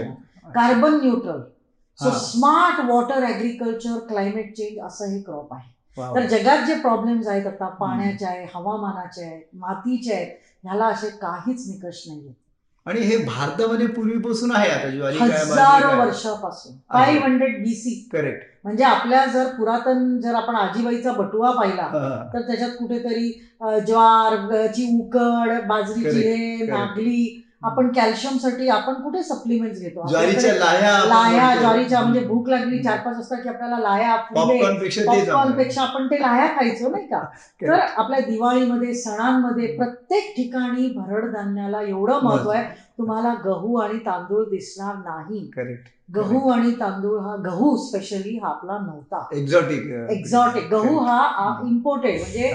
Carbon 0.55 0.99
neutral 0.99 1.39
so. 1.99 2.09
Smart 2.11 2.79
water 2.89 3.23
agriculture 3.23 3.99
climate 3.99 4.53
change 4.53 4.79
असं 4.79 5.05
हे 5.05 5.19
क्रॉप 5.19 5.53
आहे. 5.53 5.82
तर 5.97 6.25
जगात 6.27 6.65
जे 6.67 6.75
प्रॉब्लेम्स 6.75 7.27
आहेत 7.27 7.47
आता 7.47 7.67
पाण्याचे 7.79 8.25
आहे 8.25 8.45
हवामानाचे 8.55 9.25
आहेत 9.25 9.41
मातीचे 9.53 10.13
आहेत 10.13 10.31
ह्याला 10.63 10.85
असे 10.85 11.09
काहीच 11.21 11.67
निकष 11.69 12.03
नाही 12.07 12.33
आणि 12.85 12.99
हे 12.99 13.17
भारतामध्ये 13.17 13.85
पूर्वीपासून 13.87 14.51
आहे 14.51 14.69
आता 14.69 14.89
ज्वारी 14.89 15.17
काय 15.17 15.27
हजारो 15.29 15.97
वर्षापासून. 15.99 16.73
फाईव्ह 16.93 17.23
हंड्रेड 17.23 17.63
बीसी 17.63 17.93
करेक्ट 18.11 18.45
म्हणजे 18.63 18.83
आपल्या 18.83 19.25
जर 19.25 19.47
पुरातन 19.47 20.19
जर 20.19 20.35
आपण 20.35 20.55
आजीबाईचा 20.55 21.11
बटुवा 21.11 21.51
पाहिला 21.51 21.87
तर 22.33 22.41
त्याच्यात 22.41 22.69
कुठेतरी 22.69 23.31
ज्वार 23.87 24.35
ची 24.67 24.87
उकड 24.99 25.51
बाजरीची 25.67 26.19
हे. 26.19 26.65
नागली 26.65 27.42
आपण 27.63 27.91
कॅल्शियमसाठी 27.91 28.67
आपण 28.69 28.93
कुठे 28.93 29.21
सप्लिमेंट 29.23 29.73
घेतो? 29.73 30.07
ज्वारीच्या 30.07 30.53
लाह्या. 30.55 31.53
ज्वारीच्या 31.59 32.01
म्हणजे 32.01 32.19
भूक 32.19 32.49
लागली 32.49 32.81
चार 32.83 32.97
पाच 32.97 33.15
वाजता 33.15 33.35
की 33.35 33.49
आपल्याला 33.49 33.77
लाह्या 33.77 34.15
पेक्षा 35.57 35.81
आपण 35.81 36.07
ते 36.07 36.21
लाह्या 36.21 36.47
खायचो 36.47 36.89
नाही 36.89 37.07
का? 37.07 37.23
तर 37.61 37.79
आपल्या 37.79 38.19
दिवाळीमध्ये 38.19 38.93
सणांमध्ये 38.93 39.67
प्रत्येक 39.77 40.33
ठिकाणी 40.35 40.87
भरड 40.95 41.31
धान्याला 41.33 41.81
एवढं 41.81 42.19
महत्त्व 42.23 42.49
आहे 42.49 42.63
तुम्हाला 42.97 43.33
गहू 43.45 43.75
आणि 43.77 43.97
तांदूळ 44.05 44.43
दिसणार 44.49 44.95
नाही. 44.95 45.45
करेक्ट 45.55 45.89
गहू 46.15 46.47
आणि 46.49 46.71
तांदूळ 46.79 47.19
हा 47.19 47.35
गहू 47.45 47.75
स्पेशली 47.77 48.37
हा 48.37 48.47
आपला 48.49 48.77
नव्हता. 48.77 49.27
एक्झॉटिक 49.33 49.85
एक्झॉटिक 50.11 50.67
गहू 50.71 50.97
हा 50.99 51.59
इम्पोर्टेड 51.67 52.19
म्हणजे 52.19 52.51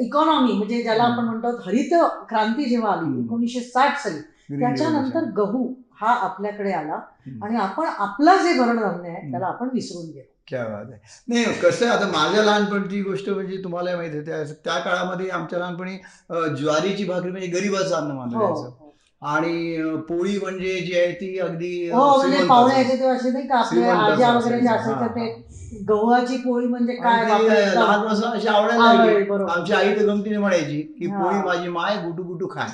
इकॉनॉमी 0.00 0.52
म्हणजे 0.52 0.82
ज्याला 0.82 1.02
आपण 1.02 1.24
म्हणतो 1.24 1.56
हरित 1.66 1.94
क्रांती 2.28 2.64
जेव्हा 2.64 2.92
आली. 2.92 3.20
एकोणीसशे 3.24 3.60
साठ 3.60 3.98
साली 3.98 4.20
त्याच्यानंतर 4.50 5.24
गहू 5.36 5.66
हा 6.00 6.12
आपल्याकडे 6.20 6.72
आला. 6.72 6.98
आणि 7.42 7.56
आपण 7.56 7.86
आपलं 7.98 8.36
जे 8.36 8.52
भरणधान्य 8.58 9.08
आहे. 9.08 9.30
त्याला 9.30 9.46
आपण 9.46 9.68
विसरून 9.72 10.06
गेलो 10.06 10.28
क्या 10.48 10.62
बात 10.64 10.84
आहे 10.84 10.98
नाही 11.28 11.44
कसं 11.60 11.86
आहे, 11.86 11.94
आता 11.96 12.06
माझ्या 12.08 12.42
लहानपणची 12.44 13.00
गोष्ट 13.02 13.28
म्हणजे 13.30 13.56
तुम्हाला 13.64 13.96
माहिती 13.96 14.16
आहे 14.16 14.26
त्या 14.26 14.42
त्या 14.64 14.78
काळामध्ये 14.80 15.28
आमच्या 15.30 15.58
लहानपणी 15.58 15.96
ज्वारीची 16.56 17.04
भाकरी 17.04 17.30
म्हणजे 17.30 17.48
गरीबाचं 17.50 17.94
अन्न 17.96 18.12
मानलं 18.12 18.36
हो 18.38 18.54
जायचं 18.54 18.78
आणि 19.22 19.76
अं, 19.76 19.96
पोळी 20.00 20.38
म्हणजे 20.42 20.78
जी 20.78 20.94
आहे 20.98 21.12
ती 21.12 21.38
अगदी 21.38 21.90
हो 21.90 22.04
म्हणजे. 22.18 22.46
पाहुणे 22.46 22.74
यायचे 22.74 22.96
तेव्हा 22.98 23.14
असे 23.16 23.30
नाही 23.30 23.46
का 23.48 23.62
श्रीमंताचं 23.68 24.12
आज्या 24.12 24.32
वगैरे 24.32 24.60
जे 24.60 24.68
असायचं. 24.68 24.92
हा, 24.92 25.06
ते 25.06 25.82
गव्हाची 25.88 26.36
पोळी 26.36 26.66
म्हणजे 26.66 26.92
काय 26.94 27.24
आणि 27.24 27.48
लहानपासून 27.74 28.30
अशी 28.30 28.48
आवडायला. 28.48 29.52
आमची 29.52 29.72
आई 29.72 29.94
तर 29.96 30.06
गमतीने 30.06 30.38
म्हणायची 30.38 30.80
की 30.98 31.06
हा. 31.06 31.22
पोळी 31.22 31.36
माझी 31.38 31.68
माय 31.68 31.96
गुटू 32.04 32.22
गुटू 32.22 32.48
खाय? 32.52 32.68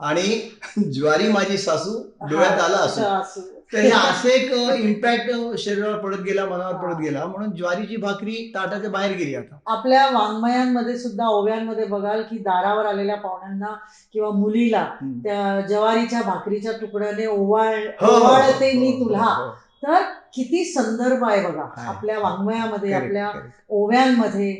आणि 0.00 0.50
ज्वारी 0.90 1.28
माझी 1.28 1.58
सासू 1.58 2.02
डोळ्यात 2.30 2.60
आला 2.60 2.76
हा, 2.76 3.18
असू. 3.18 3.40
तर 3.72 3.78
हे 3.78 3.90
असं 3.90 4.28
एक 4.28 4.52
इम्पॅक्ट 4.80 5.30
शरीरावर 5.58 5.98
पडत 5.98 6.20
गेला 6.20 6.44
मनावर 6.44 6.74
पडत 6.74 7.00
गेला 7.00 7.24
म्हणून 7.24 7.50
ज्वारीची 7.50 7.96
भाकरी 7.96 8.52
ताटाच्या 8.54 8.90
बाहेर 8.90 9.16
गेली 9.16 9.34
आता 9.34 9.58
आपल्या 9.66 10.06
वाङ्मयांमध्ये 10.10 10.98
सुद्धा 10.98 11.26
ओव्यांमध्ये 11.26 11.84
बघाल 11.84 12.22
की 12.22 12.38
दारावर 12.38 12.86
आलेल्या 12.86 13.16
पाहुण्यांना 13.16 13.74
किंवा 14.12 14.30
मुलीला. 14.30 14.84
त्या 15.02 15.60
ज्वारीच्या 15.60 16.22
भाकरीच्या 16.22 16.72
तुकड्याने 16.72 17.26
ओवाळ 17.26 17.74
हो, 18.00 18.06
हो, 18.06 18.16
ओवाळते 18.16 18.72
मी 18.72 18.90
हो, 18.92 19.04
तुला 19.04 19.18
हो, 19.18 19.44
हो. 19.44 19.50
तर 19.82 20.02
किती 20.34 20.64
संदर्भ 20.64 21.24
आहे 21.24 21.46
बघा. 21.46 21.86
आपल्या 21.88 22.18
वाङ्मयामध्ये 22.18 22.92
आपल्या. 22.92 23.30
ओव्यांमध्ये. 23.68 24.52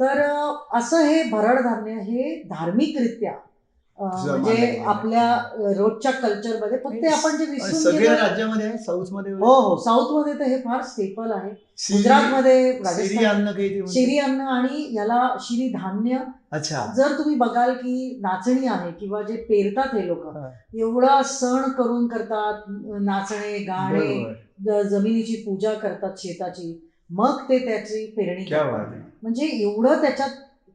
तर 0.00 0.20
असं 0.72 1.04
हे 1.04 1.22
भरड 1.22 1.60
धान्य 1.60 1.92
हे 1.92 2.42
धार्मिकरित्या 2.42 3.32
म्हणजे. 4.00 4.82
आपल्या 4.86 5.26
रोजच्या 5.76 6.10
कल्चरमध्ये 6.12 6.78
फक्त 6.78 6.96
ते 7.02 7.08
आपण 7.08 7.36
जे 7.36 7.44
विसरून 7.44 7.96
राज्यामध्ये 8.04 8.66
आहे 8.66 8.78
साऊथमध्ये 8.78 9.32
हो 9.32 9.52
हो 9.60 9.76
साऊथमध्ये 9.76 10.34
तर 10.34 10.44
हे 10.44 10.58
फार 10.58 10.82
स्टेपल 10.82 11.32
आहे 11.32 11.50
गुजरातमध्ये. 11.92 12.72
शिरी 13.88 14.18
अन्न 14.18 14.40
आणि 14.40 14.88
याला 14.94 15.28
शिरी 15.40 15.68
धान्य 15.68 16.18
अच्छा 16.52 16.84
जर 16.96 17.12
तुम्ही 17.18 17.34
बघाल 17.34 17.72
की 17.72 18.18
नाचणी 18.20 18.66
आहे 18.66 18.90
किंवा 18.92 19.22
जे 19.22 19.36
पेरतात 19.42 19.94
हे 19.94 20.06
लोक. 20.06 20.26
एवढा 20.74 21.20
सण 21.22 21.70
करून 21.70 22.06
करतात 22.06 22.62
नाचणे 23.00 23.58
गाणे 23.58 24.34
जमिनीची 24.90 25.36
पूजा 25.36 25.74
करतात 25.74 26.18
शेताची 26.18 26.78
मग 27.10 27.40
ते 27.48 27.58
त्याची 27.64 28.04
पेरणी 28.16 28.44
क्या 28.44 28.62
करतात. 28.62 28.72
बात 28.72 28.92
आहे 28.92 29.00
म्हणजे 29.22 29.46
एवढं 29.62 30.00
त्याच्यात 30.00 30.30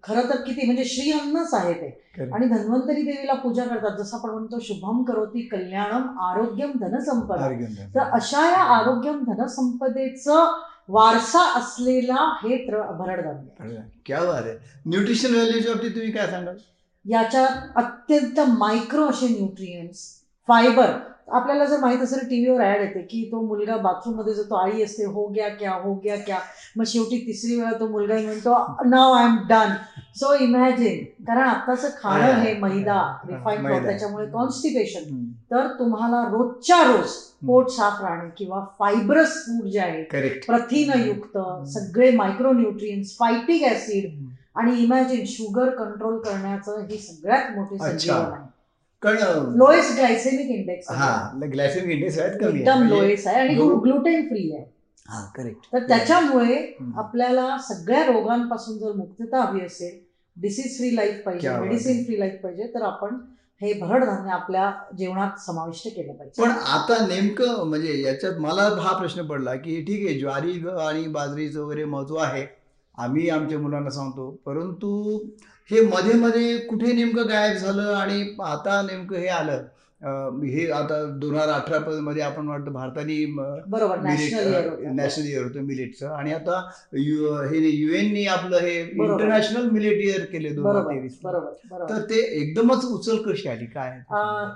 खरं 0.07 0.29
तर 0.29 0.35
किती 0.35 0.65
म्हणजे 0.65 0.83
श्री 0.83 1.11
अन्नच 1.11 1.53
आहे. 1.53 1.73
ते. 1.73 2.03
आणि 2.33 2.47
धन्वंतरी 2.47 3.01
देवीला 3.01 3.33
पूजा 3.33 3.63
करतात. 3.63 3.97
जसं 3.97 4.17
आपण 4.17 4.29
म्हणतो 4.29 4.59
शुभम 4.59 5.03
करोती 5.03 5.41
कल्याणम 5.41 6.19
आरोग्यम 6.19 6.71
धनसंपदा. 6.81 7.47
तर 7.95 7.99
अशा 7.99 8.49
या 8.49 8.63
आरोग्यम 8.63 9.23
धनसंपदेचं 9.23 10.61
वारसा 10.87 11.59
असलेला 11.59 12.35
हे 12.35 12.67
त्र- 12.67 12.91
भरडधान्य 12.91 13.75
क्या 14.05 14.19
आहे. 14.19 14.57
न्यूट्रिशन 14.85 15.33
व्हॅल्यूच्या 15.33 15.73
बाबतीत 15.73 15.91
तुम्ही 15.91 16.11
काय 16.11 16.27
सांगाल? 16.27 16.55
याच्यात 17.05 17.67
अत्यंत 17.75 18.39
मायक्रो 18.39 19.05
असे 19.05 19.27
न्यूट्रियन्स 19.27 20.09
फायबर 20.47 20.85
आपल्याला 21.27 21.65
जर 21.65 21.79
माहीत 21.79 21.99
असेल 22.01 22.27
टीव्हीवर 22.29 22.61
ऍड 22.63 22.81
येते 22.81 23.01
की 23.01 23.23
तो 23.31 23.41
मुलगा 23.47 23.77
बाथरूममध्ये 23.77 24.33
जातो 24.33 24.55
आई 24.55 24.83
असते 24.83 25.05
हो 25.05 25.25
गया 25.27 25.47
क्या 25.49 25.73
हो 25.83 25.93
गया 26.03 26.15
क्या. 26.25 26.39
मग 26.77 26.83
शेवटी 26.87 27.17
तिसरी 27.27 27.55
वेळा 27.55 27.71
तो 27.79 27.87
मुलगा 27.87 28.15
म्हणतो 28.15 28.55
नाव 28.89 29.13
I 29.13 29.25
am 29.25 29.37
done 29.49 29.73
so 30.19 30.33
imagine 30.43 31.03
कारण 31.27 31.41
आताचं 31.41 31.89
खाणं 32.01 32.41
हे 32.41 32.53
मैदा 32.59 33.01
रिफाईन 33.27 33.67
त्याच्यामुळे 33.83 34.25
कॉन्स्टिपेशन. 34.31 35.03
तर 35.51 35.67
तुम्हाला 35.79 36.23
रोजच्या 36.31 36.83
रोज 36.83 37.15
पोट 37.47 37.69
साफ 37.69 38.01
राहणे 38.01 38.29
किंवा 38.37 38.63
फायब्रस 38.79 39.33
फूड 39.45 39.67
जे 39.69 39.79
आहे 39.79 40.03
प्रथिनयुक्त 40.47 41.37
सगळे 41.69 42.11
मायक्रोन्यूट्रियन्स 42.15 43.15
फायटिक 43.19 43.63
ऍसिड 43.71 44.11
आणि 44.55 44.75
इमॅजिन 44.83 45.23
शुगर 45.27 45.69
कंट्रोल 45.75 46.17
करण्याचं 46.23 46.85
ही 46.89 46.97
सगळ्यात 46.97 47.55
मोठी. 47.55 47.77
संजीवन 47.77 48.31
आहे. 48.33 48.42
कारण 49.03 49.51
लोएस्ट 49.57 49.95
ग्लायसेमिक 49.95 50.49
इंडेक्स 50.49 50.91
हा 50.91 51.09
ग्लायसेमिक 51.43 51.91
इंडेक्स 51.91 52.19
आहेत 52.19 52.39
कमी. 52.41 52.59
एकदम 52.59 52.77
म्हणजे- 52.77 52.97
लोएस्ट 52.97 53.27
आहे 53.27 53.39
आणि 53.39 53.55
ग्लुटेन 53.55 54.27
फ्री 54.27 54.51
आहे 54.53 54.63
हा 55.09 55.23
करेक्ट 55.35 55.65
तर 55.73 55.87
त्याच्यामुळे. 55.87 56.55
आपल्याला 56.97 57.57
सगळ्या 57.59 58.03
रोगांपासून 58.05 58.77
जर 58.77 58.91
मुक्तता 58.95 59.41
हवी 59.41 59.61
असेल 59.65 59.99
डिसीज 60.37 60.77
फ्री 60.77 60.95
लाईफ 60.95 61.21
पाहिजे 61.25 61.49
मेडिसिन. 61.49 62.03
फ्री 62.05 62.19
लाईफ 62.19 62.39
पाहिजे 62.43 62.67
तर 62.75 62.81
आपण 62.81 63.17
हे 63.61 63.73
भरड 63.73 64.03
धान्य 64.05 64.31
आपल्या 64.31 64.71
जेवणात 64.97 65.39
समाविष्ट 65.39 65.87
केलं 65.87 66.13
पाहिजे 66.13 66.41
पण 66.41 66.49
आता 66.49 67.05
नेमकं 67.07 67.63
म्हणजे 67.69 68.01
याच्यात 68.01 68.39
मला 68.39 68.63
हा 68.81 68.97
प्रश्न 68.97 69.25
पडला 69.25 69.53
की 69.55 69.81
ठीक 69.81 70.05
आहे 70.07 70.17
ज्वारी 70.19 70.59
आणि 70.81 71.05
बाजरीचं 71.07 71.61
वगैरे 71.61 71.85
महत्त्व 71.85 72.15
आहे 72.17 72.45
आम्ही 72.97 73.29
आमच्या 73.29 73.59
मुलांना 73.59 73.89
सांगतो. 73.89 74.29
परंतु 74.45 75.19
हे 75.71 75.81
मध्ये 75.83 76.13
मध्ये 76.19 76.57
कुठे 76.59 76.93
नेमकं 76.93 77.29
गायब 77.29 77.55
झालं 77.57 77.93
आणि 77.93 78.23
आता 78.45 78.81
नेमकं 78.81 79.15
हे 79.15 79.27
आलं 79.27 79.63
हे 80.01 80.65
आता 80.71 80.95
दोन 81.19 81.35
हजार 81.35 81.49
अठरा 81.49 81.77
मध्ये 82.01 82.21
आपण 82.23 82.47
वाटतं 82.47 82.73
भारताने 82.73 83.15
बरोबर 83.67 83.99
नॅशनल 83.99 85.25
इयर 85.25 85.43
होतं. 85.43 85.61
मिलेटचं. 85.61 86.07
आणि 86.07 86.33
आता 86.33 86.59
हे 86.95 87.69
युएननी 87.69 88.25
आपलं 88.27 88.57
हे. 88.57 88.75
इंटरनॅशनल 88.81 89.69
मिलेट 89.69 90.01
इयर 90.03 90.25
केले 90.31 90.49
दोन 90.49 90.65
हजार 90.65 90.83
तेवीस 90.89 91.17
तर 91.23 92.01
ते 92.09 92.19
एकदमच 92.41 92.85
उचल 92.85 93.21
कशी 93.25 93.49
आली? 93.49 93.65
काय 93.65 93.99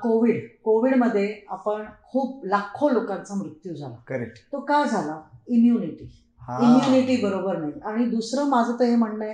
कोविड 0.03 0.41
कोविडमध्ये 0.63 1.33
आपण 1.49 1.83
खूप 2.11 2.45
लाखो 2.45 2.89
लोकांचा 2.89 3.35
मृत्यू 3.35 3.73
झाला. 3.73 3.95
करेक्ट 4.07 4.37
तो 4.51 4.59
का 4.61 4.83
झाला? 4.85 5.19
इम्युनिटी 5.47 6.13
इम्युनिटी 6.49 7.15
बरोबर 7.21 7.57
नाही. 7.57 7.73
आणि 7.85 8.05
दुसरं 8.05 8.49
माझं 8.49 8.75
तर 8.79 8.85
हे 8.85 8.95
म्हणणं 8.95 9.25
आहे 9.25 9.33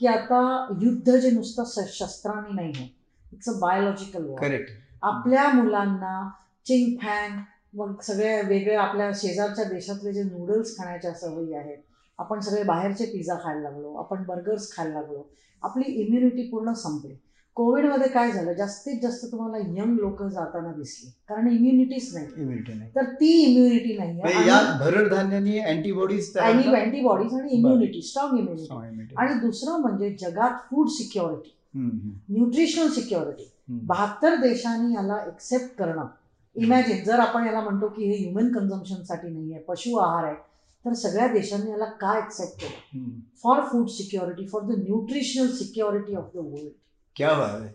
की 0.00 0.06
आता 0.06 0.40
युद्ध 0.82 1.16
जे 1.16 1.30
नुसतं 1.30 1.64
शस्त्रांनी 1.86 2.52
नाही 2.52 2.72
आहे 2.76 2.88
it's 3.32 3.48
a 3.48 3.58
biological 3.60 4.24
war 4.24 4.40
correct 4.40 4.70
आपल्या 5.02 5.48
मुलांना 5.48 6.28
चिंग 6.66 6.96
फॅन 7.02 7.38
मग 7.74 8.00
सगळे 8.00 8.40
वेगळे 8.42 8.74
आपल्या 8.74 9.10
शेजारच्या 9.14 9.64
देशातले 9.64 10.12
जे 10.12 10.22
नूडल्स 10.22 10.76
खाण्याच्या 10.78 11.12
सवयी 11.14 11.54
आहेत. 11.54 11.78
आपण 12.18 12.40
सगळे 12.40 12.62
बाहेरचे 12.62 13.04
पिझ्झा 13.04 13.34
खायला 13.34 13.60
लागलो 13.60 13.94
आपण 13.94 14.22
बर्गर्स 14.24 14.70
खायला 14.76 14.92
लागलो. 14.92 15.22
आपली 15.62 15.84
इम्युनिटी 15.92 16.48
पूर्ण 16.48 16.72
संपली. 16.72 17.14
कोविडमध्ये 17.56 18.08
काय 18.08 18.30
झालं? 18.32 18.52
जास्तीत 18.52 19.00
जास्त 19.02 19.24
तुम्हाला 19.32 19.58
यंग 19.80 19.98
लोक 19.98 20.22
जाताना 20.22 20.72
दिसली. 20.76 21.10
कारण 21.28 21.48
इम्युनिटीच 21.48 22.14
नाही. 22.14 22.26
इम्युनिटी 22.36 22.72
नाही. 22.72 22.90
तर 22.96 23.04
ती 23.20 23.30
इम्युनिटी 23.42 23.96
नाही. 23.98 24.48
या 24.48 24.60
भरड 24.80 25.08
धान्याने 25.10 25.58
अँटीबॉडीज 25.72 26.36
अँटीबॉडीज 26.38 27.34
आणि 27.34 27.50
इम्युनिटी 27.56 28.02
स्ट्रॉंग 28.02 28.38
इम्युनिटी 28.38 29.14
आणि 29.18 29.38
दुसरं 29.40 29.80
म्हणजे 29.80 30.10
जगात 30.20 30.58
फूड 30.70 30.88
सिक्युरिटी 30.88 31.52
न्यूट्रिशनल 31.76 32.88
सिक्युरिटी 32.94 33.50
बहात्तर 33.86 34.34
देशांनी 34.40 34.94
याला 34.94 35.16
एक्सेप्ट 35.26 35.78
करणं. 35.78 36.06
इमॅजिन 36.56 37.02
जर 37.04 37.18
आपण 37.20 37.46
याला 37.46 37.60
म्हणतो 37.60 37.88
की 37.88 38.10
हे 38.10 38.16
ह्युमन 38.16 38.52
कन्झम्पशनसाठी 38.52 39.28
नाही 39.28 39.52
आहे 39.52 39.62
पशु 39.68 39.96
आहार 39.98 40.24
आहे 40.24 40.34
तर 40.84 40.92
सगळ्या 40.92 41.26
देशांनी 41.28 41.70
याला 41.70 41.84
का 42.00 42.18
एक्सेप्ट 42.18 42.60
केलं? 42.60 43.08
For 43.42 43.60
food 43.70 43.88
security 43.88 44.46
for 44.46 44.62
the 44.64 44.78
nutritional 44.78 45.50
security 45.56 46.14
of 46.14 46.30
the 46.34 46.36
world 46.36 46.72
क्या 47.16 47.32
बात 47.34 47.60
आहे 47.60 47.72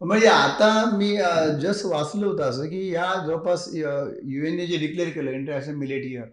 म्हणजे 0.00 0.26
आता 0.26 0.68
मी 0.96 1.16
जस्ट 1.60 1.84
वाचलं 1.86 2.26
होतं 2.26 2.42
असं 2.42 2.66
की 2.66 2.88
या 2.94 3.12
जवळपास 3.26 3.68
युएनने 3.74 4.66
जे 4.66 4.76
डिक्लेअर 4.76 5.10
केलं 5.10 5.30
इंटरनॅशनल 5.30 5.74
मिलेट 5.74 6.04
इयर 6.04 6.24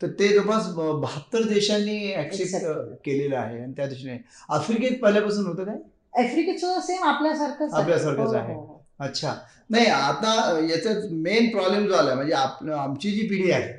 तर 0.00 0.08
ते 0.18 0.28
जवळपास 0.28 0.66
बहात्तर 0.74 1.42
देशांनी 1.42 2.14
ऍक्सेप्ट. 2.14 2.64
केलेलं 3.04 3.36
आहे 3.36 3.60
आणि 3.60 3.72
त्या 3.72 3.86
दृष्टीने 3.86 4.16
आफ्रिकेत 4.48 4.98
पहिल्यापासून 5.02 5.46
होतं 5.46 5.64
काय? 5.64 5.76
आफ्रिकेत 6.24 6.58
सुद्धा 6.60 6.80
सेम 6.80 7.04
आपल्यासारखंच 7.04 7.72
आहे. 7.72 7.82
आपल्यासारखंच 7.82 8.26
हो, 8.26 8.34
आहे. 8.34 8.54
हो, 8.54 8.60
हो. 8.60 8.82
अच्छा. 9.00 9.34
नाही 9.70 9.86
आता 9.86 10.58
याच्यात 10.70 11.02
मेन 11.12 11.48
प्रॉब्लेम 11.50 11.86
जो 11.88 11.94
आला 11.94 12.14
म्हणजे 12.14 12.32
आप 12.34 12.64
आमची 12.70 13.10
जी 13.10 13.26
पिढी 13.28 13.50
आहे. 13.50 13.72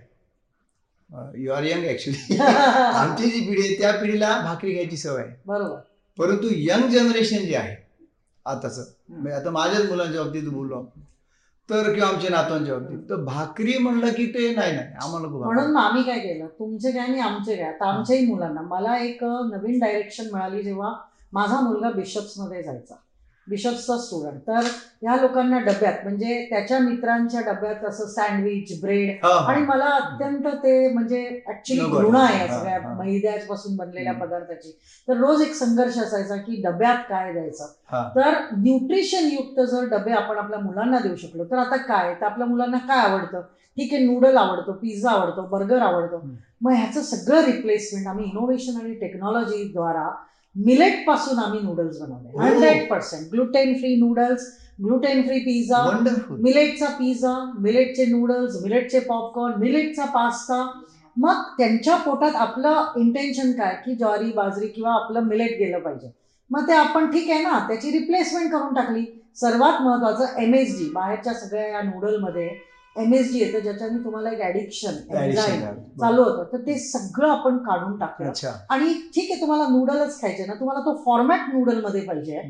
यू 1.35 1.51
आर 1.51 1.63
यंग 1.63 1.85
ऍक्च्युली 1.85 2.37
आमची 2.37 3.29
जी 3.29 3.39
पिढी 3.39 3.61
आहे 3.61 3.77
त्या 3.79 3.91
पिढीला 3.91 4.37
भाकरी 4.41 4.71
घ्यायची 4.71 4.97
सवय 4.97 5.21
आहे. 5.23 5.35
बरोबर. 5.45 5.77
परंतु 6.17 6.47
यंग 6.51 6.89
जनरेशन 6.89 7.45
जे 7.45 7.55
आहे 7.55 7.75
आताच. 8.47 8.95
म्हणजे 9.09 9.31
आता 9.31 9.49
माझ्याच 9.49 9.89
मुलांच्या 9.89 10.23
बाबतीत 10.23 10.43
बोललो 10.43 10.75
आपण. 10.75 11.01
तर 11.69 11.93
किंवा 11.93 12.07
आमच्या 12.09 12.29
नातवांच्या 12.29 12.77
बाबतीत. 12.77 12.97
तर 13.09 13.15
भाकरी 13.15 13.77
म्हणलं 13.77 14.09
की 14.09 14.25
ते 14.25 14.55
नाही 14.55 14.75
नाही. 14.75 14.87
आम्हाला 15.03 15.27
म्हणून. 15.27 15.71
मग 15.71 15.81
आम्ही 15.81 16.03
काय 16.03 16.19
केलं? 16.19 16.47
तुमचे 16.47 16.91
काय 16.91 17.07
आणि 17.07 17.19
आमचे 17.19 17.55
काय 17.55 17.65
आता 17.65 17.85
आमच्याही 17.85 18.25
मुलांना. 18.25 18.61
मला 18.61 18.97
एक 18.97 19.23
नवीन 19.23 19.79
डायरेक्शन 19.79 20.23
मिळाली 20.33 20.63
जेव्हा 20.63 20.93
माझा 21.33 21.59
मुलगा 21.59 21.89
बिशप्समध्ये 21.89 22.63
जायचा. 22.63 22.95
बिशप्सचा 23.49 23.97
स्टुडंट 23.97 24.39
तर 24.47 24.67
ह्या 25.01 25.15
लोकांना 25.15 25.57
डब्यात 25.59 26.03
म्हणजे 26.03 26.45
त्याच्या 26.49 26.79
मित्रांच्या 26.79 27.41
डब्यात 27.41 27.83
असं 27.85 28.05
सँडविच 28.07 28.79
ब्रेड. 28.81 29.25
आणि 29.25 29.61
मला 29.65 29.89
अत्यंत 29.95 30.47
ते 30.63 30.93
म्हणजे 30.93 31.21
ऍक्च्युली 31.49 31.81
घृणा 31.81 32.19
आहे 32.19 32.39
या 32.39 32.47
सगळ्या. 32.47 32.79
मैद्यापासून 32.97 33.75
बनलेल्या. 33.75 34.13
पदार्थाची 34.13 34.71
तर 35.07 35.17
रोज 35.17 35.41
एक 35.41 35.53
संघर्ष 35.53 35.97
असायचा 35.97 36.35
की 36.37 36.61
डब्यात 36.63 37.03
काय 37.09 37.31
द्यायचं. 37.33 37.67
तर 38.15 38.37
न्यूट्रिशन 38.57 39.27
युक्त 39.31 39.59
जर 39.61 39.85
डबे 39.89 40.11
आपण 40.11 40.37
आपल्या 40.37 40.59
मुलांना 40.59 40.99
देऊ 40.99 41.15
शकलो 41.15 41.43
तर 41.51 41.57
आता 41.57 41.77
काय 41.83 42.13
तर 42.13 42.25
आपल्या 42.25 42.47
मुलांना 42.47 42.77
काय 42.87 43.09
आवडतं 43.09 43.41
ठीक 43.77 43.93
आहे 43.93 44.03
नूडल 44.05 44.37
आवडतो 44.37 44.71
पिझ्झा 44.73 45.09
आवडतो 45.11 45.41
बर्गर 45.47 45.81
आवडतो. 45.81 46.23
मग 46.61 46.71
ह्याचं 46.71 47.01
सगळं 47.01 47.43
रिप्लेसमेंट 47.45 48.07
आम्ही 48.07 48.25
इनोव्हेशन 48.25 48.79
आणि 48.81 48.93
टेक्नॉलॉजीद्वारा 48.99 50.09
मिलेटपासून 50.65 51.39
आम्ही 51.39 51.59
नूडल्स 51.59 51.99
बनवले. 52.01 52.37
Hundred 52.39 52.89
percent 52.89 53.27
gluten 53.31 53.73
free 53.73 53.95
noodles 53.95 54.47
gluten 54.83 55.21
free 55.23 55.39
pizza 55.39 55.83
मिलेटचा 56.29 56.87
pizza 56.89 57.33
मिलेटचे 57.59 58.05
नूडल्स 58.05 58.61
मिलेटचे 58.63 58.99
पॉपकॉर्न 58.99 59.53
मिलेटचा 59.59 60.05
पास्ता 60.05 60.63
मग 61.17 61.41
त्यांच्या 61.57 61.95
पोटात 61.95 62.35
आपलं 62.35 62.91
इंटेन्शन 62.95 63.51
काय? 63.51 63.73
की 63.85 63.95
ज्वारी 63.95 64.31
बाजरी 64.31 64.67
किंवा 64.67 64.93
आपलं 64.93 65.23
मिलेट 65.23 65.57
गेलं 65.59 65.79
पाहिजे. 65.79 66.09
मग 66.51 66.67
ते 66.67 66.73
आपण 66.73 67.09
ठीक 67.11 67.29
आहे 67.29 67.41
ना? 67.41 67.59
त्याची 67.67 67.91
रिप्लेसमेंट 67.91 68.51
करून 68.51 68.73
टाकली. 68.73 69.03
सर्वात 69.35 69.81
महत्वाचं 69.81 70.39
एम 70.41 70.53
एस 70.53 70.75
जी 70.77 70.89
बाहेरच्या 70.93 71.33
सगळ्या 71.33 71.67
या 71.67 71.81
नूडलमध्ये 71.81 72.49
एम 72.97 73.13
एस 73.13 73.31
जी 73.31 73.39
येतं 73.39 73.59
ज्याच्याने 73.59 74.03
तुम्हाला 74.03 74.31
एक 74.31 74.41
ॲडिक्शन 74.41 74.95
चालू 76.01 76.23
होतं. 76.23 76.43
तर 76.53 76.61
ते 76.67 76.77
सगळं 76.79 77.29
आपण 77.29 77.57
काढून 77.63 77.97
टाकलं. 77.99 78.31
आणि 78.69 78.93
ठीक 79.15 79.31
आहे 79.31 79.39
तुम्हाला 79.41 79.67
नूडलच 79.69 80.19
खायचे 80.21 80.45
ना 80.45 80.53
तुम्हाला 80.59 80.85
तो 80.85 80.95
फॉर्मॅट 81.05 81.53
नूडलमध्ये 81.53 82.01
पाहिजे. 82.01 82.41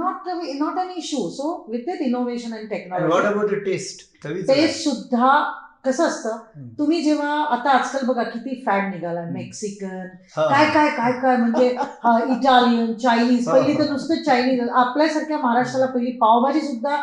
Not 0.00 0.28
not 0.58 0.78
an 0.78 0.90
issue 0.96 1.28
so 1.30 1.54
with 1.70 1.88
it 1.94 2.02
innovation 2.02 2.56
and 2.56 2.68
technology 2.70 3.26
about 3.26 3.50
the 3.50 3.64
taste 3.64 4.26
taste 4.26 4.84
सुद्धा 4.84 5.32
कसं 5.84 6.04
असतं. 6.04 6.36
तुम्ही 6.78 7.00
जेव्हा 7.02 7.30
आता 7.46 7.70
आजकाल 7.70 8.04
बघा 8.06 8.22
किती 8.22 8.54
फॅड 8.66 8.90
निघाला. 8.90 9.20
मेक्सिकन 9.32 10.06
काय 10.36 10.64
काय 10.74 10.88
काय 10.96 11.12
काय 11.20 11.36
म्हणजे 11.36 11.68
इटालियन 12.32 12.92
चायनीज 12.94 13.48
पहिली. 13.48 13.78
तर 13.78 13.88
नुसतं 13.90 14.22
चायनीज 14.22 14.60
आपल्यासारख्या 14.60 15.38
महाराष्ट्राला 15.38 15.86
पहिली 15.86 16.10
पावभाजी 16.20 16.60
सुद्धा 16.60 16.96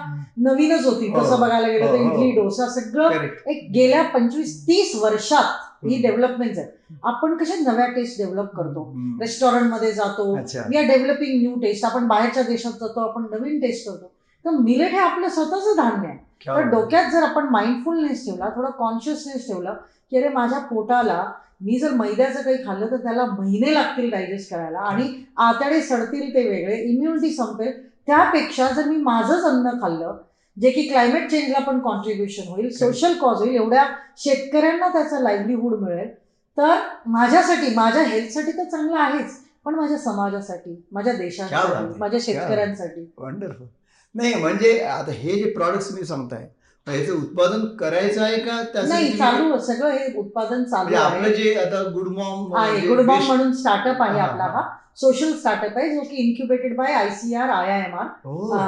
नवीनच 0.46 0.86
होती. 0.86 1.08
हो, 1.08 1.22
तसं 1.22 1.40
बघायला 1.40 1.68
गेलं 1.68 1.86
तर 1.86 1.96
हो, 1.96 2.04
हो. 2.04 2.12
इडली 2.12 2.32
डोसा 2.32 2.68
सगळं 2.70 3.28
एक 3.48 3.70
गेल्या 3.74 4.02
पंचवीस 4.14 4.62
तीस 4.68 4.96
वर्षात 4.96 5.64
ही. 5.86 6.02
डेव्हलपमेंट 6.02 6.58
आहे 6.58 6.96
आपण 7.04 7.36
कशा 7.38 7.56
नव्या 7.62 7.86
टेस्ट 7.88 8.18
डेव्हलप 8.18 8.56
करतो? 8.58 8.84
रेस्टॉरंटमध्ये 9.22 9.92
जातो. 9.94 10.32
We 10.70 10.78
are 10.78 10.86
developing 10.88 11.40
new 11.42 11.56
taste 11.62 11.86
आपण 11.86 12.08
बाहेरच्या 12.08 12.44
देशात 12.44 12.72
जातो 12.80 13.08
आपण 13.10 13.26
नवीन 13.32 13.60
टेस्ट 13.60 13.90
करतो. 13.90 14.12
तर 14.46 14.58
मिलेट 14.60 14.92
हे 14.92 15.00
आपलं 15.00 15.30
स्वतःचं 15.30 15.76
धान्य 15.78 16.08
आहे. 16.08 16.18
तर. 16.42 16.62
डोक्यात 16.72 17.12
जर 17.12 17.24
आपण 17.24 17.48
माइंडफुलनेस 17.50 18.26
ठेवला 18.26 18.50
थोडा 18.50 18.70
कॉन्शियसनेस 18.70 19.48
ठेवला 19.48 19.74
की 20.12 20.18
अरे 20.18 20.30
माझ्या 20.30 20.60
पोटाला 20.60 21.24
मी 21.62 21.80
जर 21.80 21.92
मैद्याचं 21.92 22.42
काही 22.42 22.58
खाल्लं 22.66 22.92
तर 22.92 22.98
त्याला 22.98 23.26
महिने 23.26 23.74
लागतील 23.74 24.10
डायजेस्ट 24.12 24.50
करायला 24.52 24.80
आणि 24.80 25.08
आतडे 25.38 25.82
सडतील 25.82 26.34
ते 26.34 26.48
वेगळे 26.50 26.78
इम्युनिटी 26.84 27.30
संपेल. 27.30 27.72
त्यापेक्षा 28.08 28.68
जर 28.72 28.86
मी 28.86 28.96
माझंच 28.96 29.44
अन्न 29.44 29.70
खाल्लं 29.82 30.18
जे 30.58 30.70
की 30.70 30.82
क्लायमेट 30.88 31.30
चेंजला 31.32 31.60
पण 31.60 31.80
कॉन्ट्रीब्युशन 31.80 32.48
होईल 32.48 32.70
सोशल 32.70 33.14
कॉज 33.14 33.38
होईल 33.38 33.56
एवढ्या 33.56 33.86
शेतकऱ्यांना 34.18 34.88
त्याचा 34.88 35.20
लाईव्हलीहूड 35.20 35.74
मिळेल 35.80 36.14
तर 36.58 36.76
माझ्यासाठी 37.06 37.74
माझ्या 37.76 38.04
हेल्थसाठी 38.04 38.52
तर 38.52 38.64
चांगलं 38.64 38.98
आहेच 38.98 39.40
पण 39.66 39.76
माझ्या 39.76 39.98
समाजासाठी 39.98 40.86
माझ्या 40.92 41.14
देशासाठी. 41.14 42.00
माझ्या 42.00 42.20
शेतकऱ्यांसाठी. 42.22 43.14
वंडरफुल 43.18 43.68
नाही 44.16 44.34
म्हणजे 44.34 44.80
आता 44.80 45.12
हे 45.12 45.36
जे 45.36 45.50
प्रॉडक्ट्स 45.52 45.92
मी 45.94 46.06
सांगताय 46.06 46.48
ह्याचं 46.88 47.14
उत्पादन 47.14 47.66
करायचं 47.76 48.24
आहे 48.24 48.38
का 48.40 48.62
नाही 48.88 49.18
चालू 49.18 49.52
आहे. 49.52 49.60
सगळं 49.62 49.92
हे 49.92 50.14
उत्पादन 50.18 50.64
चालू 50.64 50.90
म्हणजे 50.90 50.96
आपलं 50.98 51.32
जे 51.34 51.54
आता 51.56 51.82
गुड 51.90 52.08
मॉम 52.08 52.54
गुडबॉम 52.88 53.24
म्हणून 53.28 53.52
स्टार्टअप 53.54 54.02
आहे 54.02 54.20
आपला 54.20 54.44
हा. 54.44 54.62
सोशल 54.98 55.32
स्टार्टअप 55.34 55.78
आहे 55.78 55.90
जो 55.90 56.02
की 56.02 56.16
incubated 56.18 56.76
by 56.76 56.94
I 56.94 57.10
C 57.12 57.34
R 57.36 57.50
I 57.50 57.70
I 57.72 57.80
M 57.82 57.96
R 57.96 58.08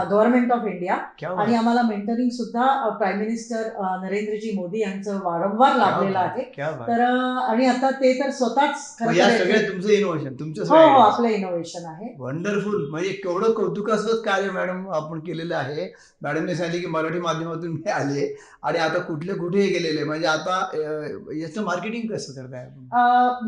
government 0.05 0.51
of 0.51 0.65
India 0.67 0.95
आणि 1.33 1.55
आम्हाला 1.55 1.81
मेंटरिंग 1.83 2.29
सुद्धा 2.31 2.65
प्राईम 2.97 3.17
मिनिस्टर 3.19 3.69
नरेंद्रजी 4.01 4.51
मोदी 4.55 4.81
यांचं 4.81 5.19
वारंवार 5.23 5.75
लाभलेलं 5.77 6.19
आहे 6.19 6.43
तर 6.87 7.01
अ, 7.01 7.11
आणि 7.43 7.65
आता 7.67 7.91
ते 8.01 8.13
तर 8.19 8.29
स्वतःच 8.31 8.95
तुमचं 9.67 9.89
इनोव्हेशन 9.89 10.33
तुमचं 10.33 10.61
हो 10.63 10.75
हो 10.87 10.99
आपलं 11.01 11.27
इनोव्हेशन 11.29 11.85
आहे. 11.85 12.13
वंडरफुल 12.19 12.89
म्हणजे 12.89 13.09
केवढं 13.13 13.51
कौतुकास्पद 13.53 14.21
कार्य 14.25 14.49
मॅडम 14.51 14.87
आपण 14.93 15.19
केलेलं 15.21 15.55
आहे. 15.55 15.87
मॅडमने 16.21 16.55
सांगितले 16.55 16.79
की 16.79 16.87
मराठी 16.89 17.19
माध्यमातून 17.19 17.71
मी 17.73 17.89
आले 17.91 18.27
आणि 18.63 18.79
आता 18.79 18.99
कुठले 19.01 19.33
कुठे 19.35 19.65
गेलेले 19.67 20.03
म्हणजे 20.03 20.27
आता 20.27 20.59
याचं 21.35 21.63
मार्केटिंग 21.63 22.07
कसं 22.09 22.33
करताय 22.35 22.67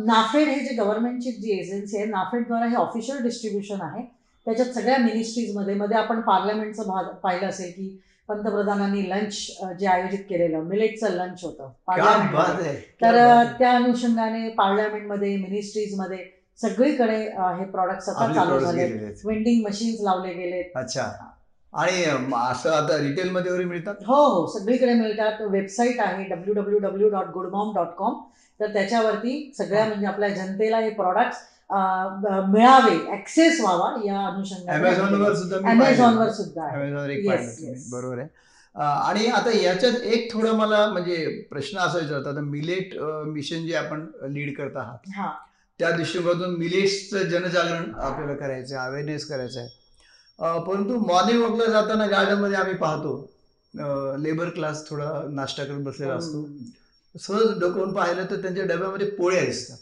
नाफेड 0.05 0.47
हे 0.47 0.59
जे 0.61 0.75
गव्हर्नमेंटची 0.75 1.31
जी 1.33 1.59
एजन्सी 1.59 1.97
आहे 1.97 2.05
नाफेडद्वारा 2.07 2.67
हे 2.69 2.75
ऑफिशियल 2.75 3.21
डिस्ट्रीब्युशन 3.23 3.81
आहे. 3.81 4.03
त्याच्यात 4.45 4.67
सगळ्या 4.67 4.97
मिनिस्ट्रीजमध्ये 4.97 5.73
मध्ये 5.75 5.97
आपण 5.97 6.21
पार्लमेंटचं 6.21 6.83
भाग 6.83 7.03
पाहिलं 7.23 7.47
असेल 7.47 7.71
की 7.71 8.01
पंतप्रधानांनी 8.27 9.09
लंच 9.09 9.57
जे 9.79 9.87
आयोजित 9.87 10.19
केलेलं 10.19 10.63
मिलेटचं 10.63 11.09
लंच 11.09 11.43
होतं. 11.43 11.69
पार्लमेंटमध्ये. 11.87 12.73
तर. 13.01 13.43
त्या 13.59 13.71
अनुषंगाने 13.71 14.49
पार्लमेंटमध्ये 14.49 15.35
मिनिस्ट्रीजमध्ये 15.37 16.25
सगळीकडे 16.59 17.17
हे 17.57 17.65
प्रॉडक्ट 17.65 18.09
आपले 18.09 18.35
चालू 18.35 18.59
झाले. 18.59 18.85
वेंडिंग 19.25 19.65
मशीन्स 19.65 20.01
लावले 20.01 20.33
गेले 20.33 20.61
अच्छा. 20.75 21.03
आणि 21.73 22.03
असं 22.51 22.71
आता 22.71 22.97
रिटेल 22.97 23.29
मध्ये 23.29 23.51
वगैरे 23.51 23.65
मिळतात? 23.65 23.95
हो 24.07 24.23
हो. 24.25 24.45
सगळीकडे 24.59 24.93
मिळतात. 24.93 25.41
वेबसाईट 25.41 25.99
आहे 25.99 26.23
W 26.23 26.53
W 26.53 26.79
W 26.79 27.09
dot 27.09 27.25
Good Mom 27.25 27.73
dot 27.75 27.87
com 27.87 28.13
तर 28.59 28.73
त्याच्यावरती 28.73 29.51
सगळ्या 29.57 29.85
म्हणजे 29.85 30.07
आपल्या 30.07 30.29
जनतेला 30.29 30.77
हे 30.77 30.89
प्रॉडक्ट्स 30.89 31.37
मिळावे 31.71 32.95
ऍक्सेस 33.13 33.59
व्हावा 33.61 33.95
या 34.05 34.25
अनुषंगाने 34.27 34.95
सुद्धा 34.95 36.31
सुद्धा 36.31 36.63
अमेझॉनवर 36.67 37.09
yes. 37.09 37.89
बरोबर 37.91 38.17
आहे. 38.19 38.27
आणि 38.75 39.25
आता 39.25 39.51
याच्यात 39.51 39.93
एक 39.93 40.33
थोडं 40.33 40.55
मला 40.55 40.85
म्हणजे 40.87 41.47
प्रश्न 41.49 41.77
असा 41.77 41.97
विचारतात 41.97 42.27
आता 42.27 42.41
मिलेट 42.41 42.93
मिशन 43.27 43.65
जे 43.67 43.75
आपण 43.75 44.05
लीड 44.23 44.57
करत 44.57 44.77
आहात 44.77 45.09
हा. 45.15 45.31
त्या 45.79 45.91
दृष्टिकोनातून 45.91 46.55
मिलेट्सचं 46.55 47.23
जनजागरण 47.23 47.93
आपल्याला 47.95 48.35
करायचं 48.35 48.77
आहे 48.77 48.87
अवेअरनेस 48.87 49.25
करायचं 49.27 49.59
आहे 49.59 49.69
परंतु 50.59 50.99
मॉर्निंग 50.99 51.41
वॉकला 51.41 51.65
जाताना 51.65 52.05
गार्डनमध्ये 52.05 52.57
आम्ही 52.57 52.75
पाहतो 52.75 53.31
लेबर 54.19 54.49
क्लास 54.49 54.89
थोडा 54.89 55.11
नाश्ता 55.29 55.63
करत 55.63 55.79
बसलेला 55.79 56.13
असतो. 56.13 56.47
सहज 57.19 57.59
डोकवून 57.59 57.93
पाहिलं 57.93 58.25
तर 58.31 58.41
त्यांच्या 58.41 58.65
डब्यामध्ये 58.65 59.07
पोळ्या 59.09 59.43
दिसतात. 59.45 59.77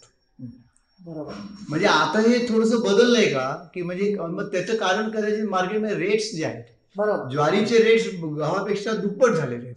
बरोबर. 1.07 1.33
म्हणजे 1.69 1.85
आता 1.85 2.19
हे 2.19 2.37
थोडंसं 2.49 2.79
बदललंय 2.79 3.25
का? 3.25 3.69
की 3.73 3.81
म्हणजे 3.81 4.15
मग 4.19 4.47
त्याचं 4.51 4.75
कारण 4.75 5.09
करायचे 5.09 5.41
मार्केटमध्ये 5.43 5.95
रेट्स 5.95 6.35
जे 6.35 6.45
आहेत 6.45 6.63
बरोबर. 6.97 7.29
ज्वारीचे 7.29 7.77
रेट्स 7.77 8.07
गव्हापेक्षा 8.23 8.91
दुप्पट 8.91 9.29
झालेले 9.29 9.65
आहेत. 9.65 9.75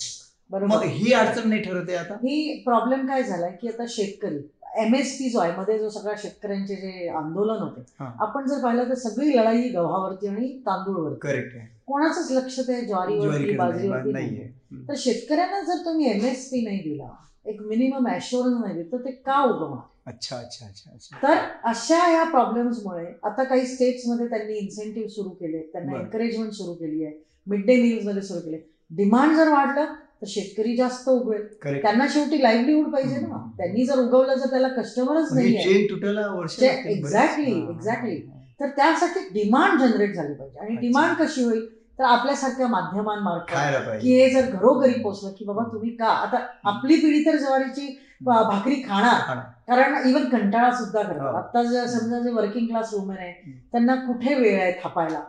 मग 0.51 0.59
बरोबर 0.59 0.85
ही 0.85 1.13
अडचण 1.13 1.49
नाही 1.49 1.63
ठरत 1.63 1.85
आहे 1.89 1.97
आता? 1.97 2.15
ही 2.15 2.63
प्रॉब्लेम 2.65 3.07
काय 3.07 3.23
झालाय 3.23 3.53
की 3.63 3.69
आता 3.69 3.85
शेतकरी 3.89 4.39
एम 4.79 4.95
एस 4.95 5.19
पी 5.19 5.29
जो 5.31 5.39
आहे 5.39 5.53
मध्ये 5.59 5.79
जो 5.79 5.89
सगळ्या 5.91 6.15
शेतकऱ्यांचे 6.19 6.75
जे 6.75 7.09
आंदोलन 7.09 7.63
होते 7.63 7.81
हा. 8.01 8.11
आपण 8.19 8.47
जर 8.47 8.63
पाहिलं 8.63 8.89
तर 8.89 8.95
सगळी 8.95 9.37
लढाई 9.37 9.69
गव्हावरती 9.69 10.27
आणि 10.27 10.49
तांदूळवरती. 10.67 11.19
करेक्ट 11.21 11.57
आहे. 11.57 11.67
कोणाचंच 11.87 12.31
लक्ष 12.31 12.61
ते 12.61 12.81
ज्वारीवरती 12.87 13.27
ज्वारीकडे 13.27 13.57
बाजरीवरती 13.57 14.13
नाही- 14.13 14.13
नाही 14.13 14.27
नाहीये. 14.31 14.89
तर 14.89 14.95
शेतकऱ्यांना 14.97 15.61
जर 15.61 15.85
तुम्ही 15.85 16.11
एम 16.11 16.25
एस 16.27 16.49
पी 16.49 16.63
नाही 16.63 16.79
दिला 16.79 17.09
एक 17.47 17.63
मिनिमम 17.63 18.07
ॲश्युरन्स 18.09 18.61
नाही 18.61 18.75
दिलं 18.75 18.93
तर 18.93 19.05
ते 19.05 19.11
का 19.11 19.43
उगवणार? 19.45 19.87
अच्छा 20.11 20.37
अच्छा 20.37 20.67
अच्छा 20.67 20.91
अच्छा 20.95 21.19
तर 21.23 21.39
अशा 21.65 21.99
या 22.13 22.23
प्रॉब्लेम्समुळे 22.31 23.07
आता 23.25 23.45
काही 23.45 23.67
स्टेट्समध्ये 23.67 24.27
त्यांनी 24.27 24.57
इन्सेंटिव्ह 24.59 25.09
सुरू 25.09 25.29
केले 25.31 25.59
त्यांना 25.63 25.93
बरं. 25.93 26.01
एनकरेजमेंट 26.01 26.53
सुरू 26.53 26.75
केली 26.75 27.05
आहे 27.05 27.15
मिड 27.47 27.65
डे 27.67 27.77
मील्समध्ये 27.83 28.23
सुरू 28.23 28.41
केले 28.41 28.59
डिमांड 28.91 29.37
जर 29.37 29.49
वाढलं 29.49 29.93
तर 30.23 30.27
शेतकरी 30.27 30.77
जास्त 30.77 31.09
उगवेल 31.09 31.43
करेक्ट 31.63 31.83
त्यांना 31.83 32.07
शेवटी 32.09 32.43
लाईव्हलीहूड 32.43 32.93
पाहिजे 32.93 33.17
ना 33.17 33.27
हम्म. 33.29 33.51
त्यांनी 33.57 33.85
जर 33.87 33.99
उगवलं 33.99 34.35
जर 34.35 34.51
त्याला 34.51 34.69
कस्टमरच 34.69 35.33
नाही 35.33 35.57
आहे 35.57 35.65
चेन 35.65 35.87
तुटायला 35.91 36.27
वर्ष 36.29 36.57
चे- 36.57 36.69
लागतील 36.69 37.01
बरेच. 37.03 37.13
exactly, 37.13 37.53
हा, 37.53 37.65
हा, 37.65 37.79
exactly. 37.79 38.17
हा. 38.27 38.39
तर 38.61 38.69
त्यासाठी 38.77 39.21
डिमांड 39.35 39.81
जनरेट 39.81 40.15
झाली 40.15 40.35
पाहिजे 40.35 40.59
आणि 40.59 40.69
अच्छा. 40.69 40.81
डिमांड 40.81 41.17
कशी 41.17 41.43
होईल 41.45 41.67
तर 41.99 42.05
आपल्यासारख्या 42.05 42.67
माध्यमांमार्फत 42.67 43.53
खायला 43.53 43.79
की 43.79 43.87
पाहिजे 43.87 44.15
हे 44.15 44.29
जर 44.31 44.51
घरोघरी 44.51 44.93
पोचलं 45.03 45.33
की 45.39 45.45
बाबा 45.45 45.63
तुम्ही 45.73 45.91
का 45.97 46.07
आता 46.07 46.39
आपली 46.65 46.97
पिढी 46.97 47.25
तर 47.27 47.37
ज्वारीची 47.37 47.87
भाकरी 48.21 48.75
खाणार. 48.83 49.39
कारण 49.69 50.09
इव्हन 50.09 50.25
कंटाळा 50.29 50.71
सुद्धा 50.71 51.03
करतात. 51.03 51.21
हो. 51.21 51.37
आता 51.37 51.63
जर 51.63 51.87
समजा 51.89 52.19
जे 52.21 52.31
वर्किंग 52.31 52.67
क्लास 52.67 52.93
वुमेन 52.95 53.19
आहे 53.19 53.33
त्यांना 53.73 53.95
कुठे 53.97 54.35
वेळ 54.35 54.61
आहे 54.61 54.73
थापायला. 54.83 55.21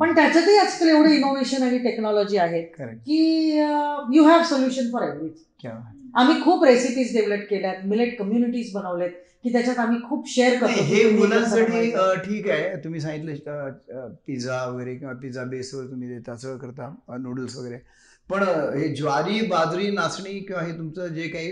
पण 0.00 0.14
त्याच्यातही 0.14 0.56
आजकाल 0.58 0.88
एवढे 0.88 1.14
इनोव्हेशन 1.14 1.62
आणि 1.62 1.78
टेक्नॉलॉजी 1.78 2.36
आहे. 2.36 2.62
की 2.72 3.58
you 4.14 4.24
have 4.24 4.42
solution 4.44 4.90
for 4.92 5.02
everything 5.02 5.70
आम्ही 6.14 6.40
खूप 6.42 6.64
रेसिपीज 6.64 7.16
डेव्हलप 7.16 7.46
केल्यात 7.50 7.84
मिलेट 7.86 8.18
कम्युनिटीज 8.18 8.72
बनवलेत 8.74 9.10
की 9.44 9.52
त्याच्यात 9.52 9.78
आम्ही 9.78 10.00
खूप 10.02 10.28
शेअर 10.28 10.58
करतो. 10.58 10.82
हे 10.84 11.04
मुलांसाठी 11.10 11.90
ठीक 12.22 12.48
आहे. 12.50 12.76
तुम्ही 12.84 13.00
सांगितलं 13.00 13.70
पिझ्झा 14.26 14.64
वगैरे 14.64 14.94
किंवा 14.96 15.14
पिझ्झा 15.22 15.44
बेसवर 15.44 15.84
तुम्ही 15.84 16.08
देता 16.08 16.36
सगळं 16.36 16.56
करता 16.58 16.94
नूडल्स 17.18 17.56
वगैरे. 17.56 17.78
पण 18.30 18.42
हे 18.76 18.88
ज्वारी 18.94 19.40
बाजरी 19.46 19.90
नाचणी 19.90 20.38
किंवा 20.40 20.62
हे 20.62 20.72
तुमचं 20.72 21.06
जे 21.06 21.28
काही 21.28 21.50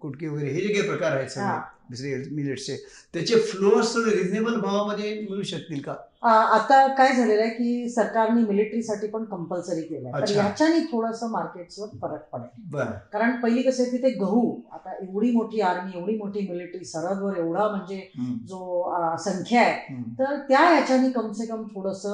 कुटके 0.00 0.28
वगैरे 0.28 0.50
हे 0.50 0.60
जे 0.60 0.72
काही 0.74 0.88
प्रकार 0.88 1.16
आहेत. 1.16 1.28
सगळे 1.28 2.16
मिलेट्सचे 2.32 2.76
त्याचे 3.14 3.38
फ्लोअर्स 3.42 3.94
रिझनेबल 3.96 4.58
भावामध्ये 4.60 5.12
मिळू 5.20 5.42
शकतील 5.42 5.80
का 5.82 5.94
आ, 6.22 6.30
आता 6.30 6.86
काय 6.94 7.12
झालेलं 7.12 7.40
आहे 7.42 7.50
की 7.50 7.88
सरकारने 7.88 8.40
मिलिटरीसाठी 8.42 9.06
पण 9.06 9.24
कंपल्सरी 9.24 9.80
तर 9.82 10.16
अच्छा. 10.20 10.40
ह्याच्याने 10.42 10.80
थोडंसं 10.92 11.30
मार्केट्सवर 11.30 11.88
फरक 12.02 12.24
पडेल 12.32 12.80
कारण 13.12 13.36
पहिली 13.40 13.62
कसं 13.62 13.82
आहे 13.82 13.92
तिथे 13.92 14.10
गहू 14.10 14.40
आता 14.72 14.94
एवढी 15.02 15.30
मोठी 15.30 15.60
आर्मी 15.60 15.98
एवढी 15.98 16.16
मोठी 16.16 16.46
मिलिटरी 16.48 16.84
सरहदवर 16.84 17.36
एवढा 17.36 17.68
म्हणजे 17.68 18.00
जो 18.48 19.16
संख्या 19.18 19.62
आहे. 19.62 19.94
तर 20.18 20.36
त्या 20.48 20.60
ह्याच्याने 20.60 21.10
कमसे 21.10 21.46
कम 21.46 21.62
थोडस 21.74 22.06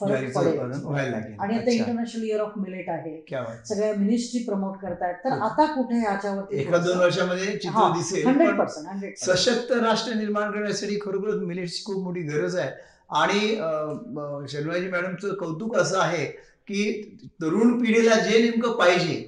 फरक 0.00 0.34
पडेल 0.34 1.14
आणि 1.14 1.56
आता. 1.56 1.70
इंटरनॅशनल 1.70 2.22
इयर 2.22 2.40
ऑफ 2.40 2.52
मिलेट 2.56 2.88
आहे. 2.88 3.14
सगळ्या 3.64 3.92
मिनिस्ट्री 3.96 4.42
प्रमोट 4.44 4.76
करतायत. 4.82 5.14
तर 5.24 5.30
खूप. 5.30 5.42
आता 5.42 5.66
कुठे 5.74 5.98
ह्याच्यावरती 6.00 6.60
एका 6.60 6.78
दोन 6.78 6.98
वर्षामध्ये 6.98 7.46
चित्र 7.46 7.70
हा, 7.70 7.92
दिसेल 7.96 8.26
हंड्रेड 8.26 8.58
पर्सेंट 8.58 8.86
हंड्रेड 8.88 9.14
सशक्त 9.16 9.72
राष्ट्र 9.82 10.14
निर्माण 10.14 10.50
करण्यासाठी 10.50 10.98
खरोखरच 11.02 11.42
मिलेट्सची 11.42 11.82
खूप 11.86 12.02
मोठी 12.04 12.22
गरज 12.22 12.56
आहे. 12.56 12.70
आणि 13.10 14.48
शर्माजी 14.48 14.88
मॅडमचं 14.88 15.34
कौतुक 15.34 15.76
असं 15.76 15.98
आहे 16.00 16.24
की 16.68 16.82
तरुण 17.42 17.78
पिढीला 17.80 18.14
जे 18.20 18.38
नेमकं 18.42 18.76
पाहिजे 18.78 19.22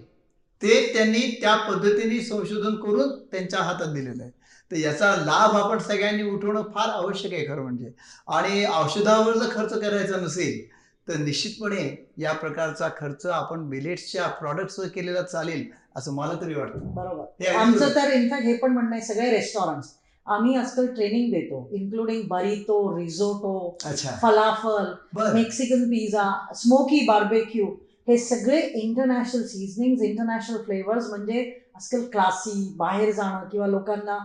ते 0.62 0.80
त्यांनी 0.94 1.20
त्या 1.40 1.54
पद्धतीने 1.56 2.20
संशोधन 2.20 2.76
करून 2.76 3.08
त्यांच्या 3.32 3.60
हातात 3.60 3.92
दिलेलं 3.94 4.22
आहे. 4.22 4.30
तर 4.70 4.76
याचा 4.76 5.14
लाभ 5.16 5.56
आपण 5.56 5.78
सगळ्यांनी 5.78 6.22
उठवणं 6.22 6.62
फार 6.62 6.88
आवश्यक 6.88 7.32
आहे 7.32 7.46
खरं 7.46 7.62
म्हणजे. 7.62 7.92
आणि 8.28 8.64
औषधावर 8.64 9.38
जर 9.38 9.48
खर्च 9.50 9.72
करायचा 9.72 10.16
नसेल 10.16 10.64
तर 11.08 11.16
निश्चितपणे 11.16 12.12
या 12.18 12.32
प्रकारचा 12.32 12.88
खर्च 13.00 13.26
आपण 13.26 13.60
मिलेट्सच्या 13.60 14.26
प्रॉडक्ट्सवर 14.28 14.86
केलेला 14.86 15.22
चालेल 15.22 15.64
असं 15.96 16.14
मला 16.14 16.32
तरी 16.40 16.54
वाटतं. 16.54 16.94
बरोबर. 16.94 17.46
आमचं. 17.48 17.94
तर 17.94 18.12
इनफॅक्ट 18.12 18.46
हे 18.46 18.56
पण 18.56 18.72
म्हणणं 18.72 18.96
आहे 18.96 19.04
सगळे 19.04 19.30
रेस्टॉरंट्स 19.30 19.88
आम्ही 20.26 20.54
आजकाल 20.56 20.86
ट्रेनिंग 20.86 21.32
देतो 21.32 21.68
इन्क्लुडिंग 21.72 22.22
बरितो 22.28 22.98
रिझोटो 22.98 23.76
अच्छा. 23.84 24.10
Falafel 24.22 24.92
Mexican 25.34 25.84
pizza 25.84 26.30
smoky 26.54 27.04
barbecue 27.06 27.66
हे 28.08 28.16
सगळे 28.18 28.60
इंटरनॅशनल 28.60 29.42
सिझनिंग 29.42 30.02
इंटरनॅशनल 30.02 30.56
फ्लेवर्स 30.56 31.08
म्हणजे 31.08 31.42
आजकाल 31.76 32.04
क्लासी 32.12 32.74
बाहेर 32.76 33.10
जाणं 33.12 33.48
किंवा 33.48 33.66
लोकांना 33.66 34.18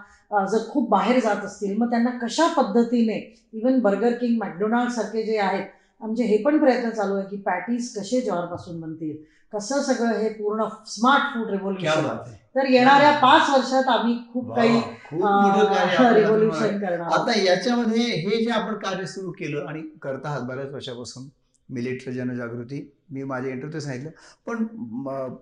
जर 0.46 0.70
खूप 0.70 0.90
बाहेर 0.90 1.20
जात 1.20 1.46
असतील 1.46 1.78
मग 1.78 1.90
त्यांना 1.90 2.10
कशा 2.22 2.48
पद्धतीने 2.58 3.20
इवन 3.54 3.80
बर्गर 3.80 4.14
किंग 4.14 4.38
मॅकडोनाल्ड 4.38 4.92
सारखे 4.92 5.24
जे 5.24 5.38
आहेत 5.38 5.66
आमचे 6.02 6.24
हे 6.24 6.38
पण 6.38 6.58
प्रयत्न 6.58 6.90
चालू 6.90 7.16
आहे 7.16 7.28
की 7.30 7.38
पॅटीज 7.42 7.94
कसे 7.98 8.22
ज्वारपासून 8.22 8.80
बनतील 8.82 9.16
कसं 9.54 9.82
सगळं 9.82 10.20
हे 10.20 10.30
पूर्ण 10.30 10.66
स्मार्ट 10.88 11.34
फूड 11.34 11.50
रेव्होल्युशन 11.50 12.08
तर 12.56 12.66
येणाऱ्या 12.66 13.12
पाच 13.20 13.50
वर्षात 13.50 13.90
आम्ही 13.90 14.18
खूप 14.34 14.54
काही 14.56 14.80
रिव्होल्युशन 15.14 16.80
करणार 16.80 17.12
आता 17.12 17.38
याच्यामध्ये 17.40 18.04
हे 18.04 18.44
जे 18.44 18.52
आपण 18.52 18.78
कार्य 18.78 19.06
सुरू 19.06 19.32
केलं 19.32 19.66
आणि 19.66 19.82
करत 20.02 20.26
आहात 20.26 20.42
बऱ्याच 20.42 20.72
वर्षापासून 20.72 21.28
मिलिटरी 21.70 22.14
जनजागृती 22.14 22.82
मी 23.10 23.24
माझ्या 23.24 23.52
इंटरव्ह्यू 23.52 23.80
सांगितलं 23.80 24.12
पण 24.48 24.66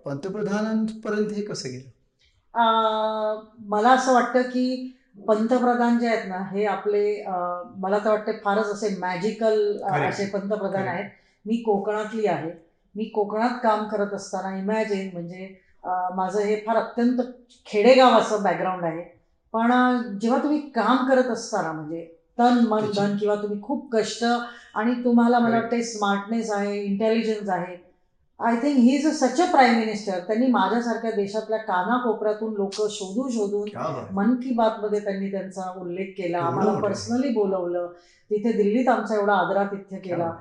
पंतप्रधानांपर्यंत 0.06 1.32
हे 1.32 1.41
कसं 1.41 1.69
गेलं? 1.69 1.89
मला 2.54 3.92
असं 3.92 4.14
वाटतं 4.14 4.42
की 4.42 4.94
पंतप्रधान 5.18 5.98
जे 6.00 6.08
आहेत 6.08 6.28
ना 6.28 6.38
हे 6.52 6.66
आपले 6.66 7.04
मला 7.78 7.98
तर 7.98 8.10
वाटतं 8.10 8.32
फारच 8.44 8.68
असे 8.68 8.90
मॅजिकल. 8.98 9.78
असे 9.84 10.26
पंतप्रधान. 10.26 10.88
आहेत 10.88 11.10
मी 11.46 11.56
कोकणातली 11.56 12.26
आहे 12.28 12.52
मी 12.96 13.04
कोकणात 13.06 13.60
काम 13.64 13.88
करत 13.88 14.14
असताना 14.14 14.56
इमॅजिन 14.58 15.10
म्हणजे 15.14 15.48
माझं 16.16 16.40
हे 16.40 16.56
फार 16.68 16.76
अत्यंत 16.76 17.22
खेडेगाव 17.66 18.18
असं 18.20 18.42
बॅकग्राऊंड 18.44 18.86
आहे 18.86 19.04
पण 19.54 19.72
जेव्हा 20.22 20.40
तुम्ही 20.44 20.60
काम 20.70 21.06
करत 21.06 21.30
असताना 21.32 21.72
म्हणजे 21.72 22.06
तन 22.38 22.60
मन 22.68 22.86
धन 22.96 23.16
किंवा 23.16 23.36
तुम्ही 23.36 23.60
खूप 23.62 23.88
कष्ट 23.92 24.24
आणि 24.24 24.94
तुम्हाला 25.04 25.40
मला 25.40 25.50
Correct. 25.50 25.62
वाटते 25.62 25.82
स्मार्टनेस 25.84 26.52
आहे 26.52 26.76
इंटेलिजन्स 26.78 27.50
आहे 27.50 27.76
I 28.39 28.56
think 28.56 28.78
he 28.78 28.95
is 28.95 29.06
a 29.08 29.12
such 29.12 29.39
a 29.41 29.45
prime 29.52 29.75
minister 29.78 30.19
त्यांनी 30.28 30.47
माझ्यासारख्या 30.47 31.12
देशातल्या 31.12 31.58
कानाकोपऱ्यातून 31.60 32.54
लोक 32.56 32.82
शोधून 32.89 33.30
शोधून. 33.30 33.65
मन 34.15 34.34
की 34.43 34.52
बात 34.56 34.80
मध्ये 34.82 34.99
त्यांनी 34.99 35.28
त्यांचा 35.32 35.69
उल्लेख 35.80 36.13
केला. 36.17 36.39
आम्हाला. 36.39 36.80
पर्सनली 36.80 37.30
बोलवलं. 37.30 37.88
तिथे 38.32 38.52
दिल्लीत 38.52 38.88
आमचा 38.89 39.15
एवढा 39.15 39.34
आदरातिथ्य 39.36 39.97
क्या 39.97 39.99
केला. 39.99 40.32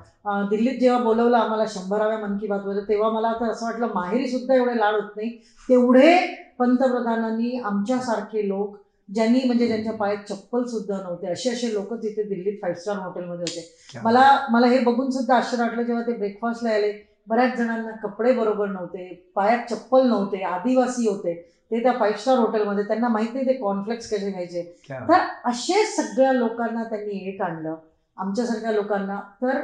दिल्लीत 0.49 0.79
जेव्हा 0.79 0.99
बोलवलं 1.03 1.37
आम्हाला 1.37 1.63
शंभराव्या 1.67 2.17
मन 2.17 2.35
की 2.37 2.47
बात 2.47 2.65
मध्ये 2.65 2.81
तेव्हा 2.89 3.09
मला 3.09 3.33
तर 3.33 3.49
असं 3.49 3.65
वाटलं 3.65 3.93
माहेरी 3.93 4.27
सुद्धा 4.27 4.55
एवढे 4.55 4.77
लाड 4.79 4.95
होत 4.95 5.11
नाही. 5.15 5.29
तेवढे 5.69 6.15
पंतप्रधानांनी 6.59 7.55
आमच्यासारखे 7.63 8.47
लोक 8.47 8.77
ज्यांनी 9.09 9.43
म्हणजे 9.43 9.67
ज्यांच्या 9.67 9.93
पायात 9.93 10.17
चप्पल 10.29 10.63
सुद्धा 10.63 10.99
नव्हते 11.03 11.27
असे 11.27 11.49
असे 11.49 11.73
लोक 11.73 11.93
तिथे 11.93 12.23
दिल्लीत 12.23 12.53
फाईव्ह 12.61 12.79
स्टार 12.79 12.97
हॉटेलमध्ये 12.97 13.45
होते. 13.49 13.99
मला 14.03 14.23
मला 14.51 14.67
हे 14.67 14.79
बघून 14.79 15.09
सुद्धा 15.09 15.35
आश्चर्य 15.35 15.63
वाटलं 15.63 15.81
जेव्हा 15.81 16.03
ते 16.07 16.13
ब्रेकफास्टला 16.13 16.69
आले. 16.69 16.91
बऱ्याच 17.29 17.57
जणांना 17.57 17.91
कपडे 18.03 18.31
बरोबर 18.33 18.67
नव्हते 18.67 19.29
पायात 19.35 19.73
चप्पल 19.73 20.07
नव्हते 20.07 20.43
आदिवासी 20.43 21.07
होते 21.07 21.33
ते 21.71 21.83
त्या 21.83 21.91
फाईव्ह 21.91 22.17
स्टार 22.17 22.37
हॉटेलमध्ये 22.37 22.83
त्यांना 22.83 23.07
माहीत 23.07 23.33
नाही 23.33 23.45
ते 23.45 23.53
कॉर्नफ्लेक्स 23.53 24.09
कसे 24.09 24.31
घ्यायचे. 24.31 24.73
तर 24.89 25.49
असे 25.49 25.85
सगळ्या 25.85 26.33
लोकांना 26.33 26.83
त्यांनी 26.83 27.29
एक 27.29 27.41
आणलं. 27.41 27.75
आमच्यासारख्या 28.17 28.71
लोकांना. 28.71 29.19
तर 29.41 29.57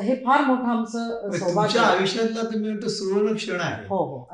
हे 0.00 0.14
फार 0.14 0.40
मोठं 0.40 0.68
आमचं 0.68 1.08
म्हणजे 1.20 1.38
सौभाग्य. 1.38 1.78
आयुष्यातला 1.78 2.42
तुम्ही 2.42 2.70
म्हणतो 2.70 2.88
सुवर्ण 2.88 3.34
क्षण 3.34 3.60
आहे. 3.60 3.84
हो 3.88 3.96
हो. 3.96 4.26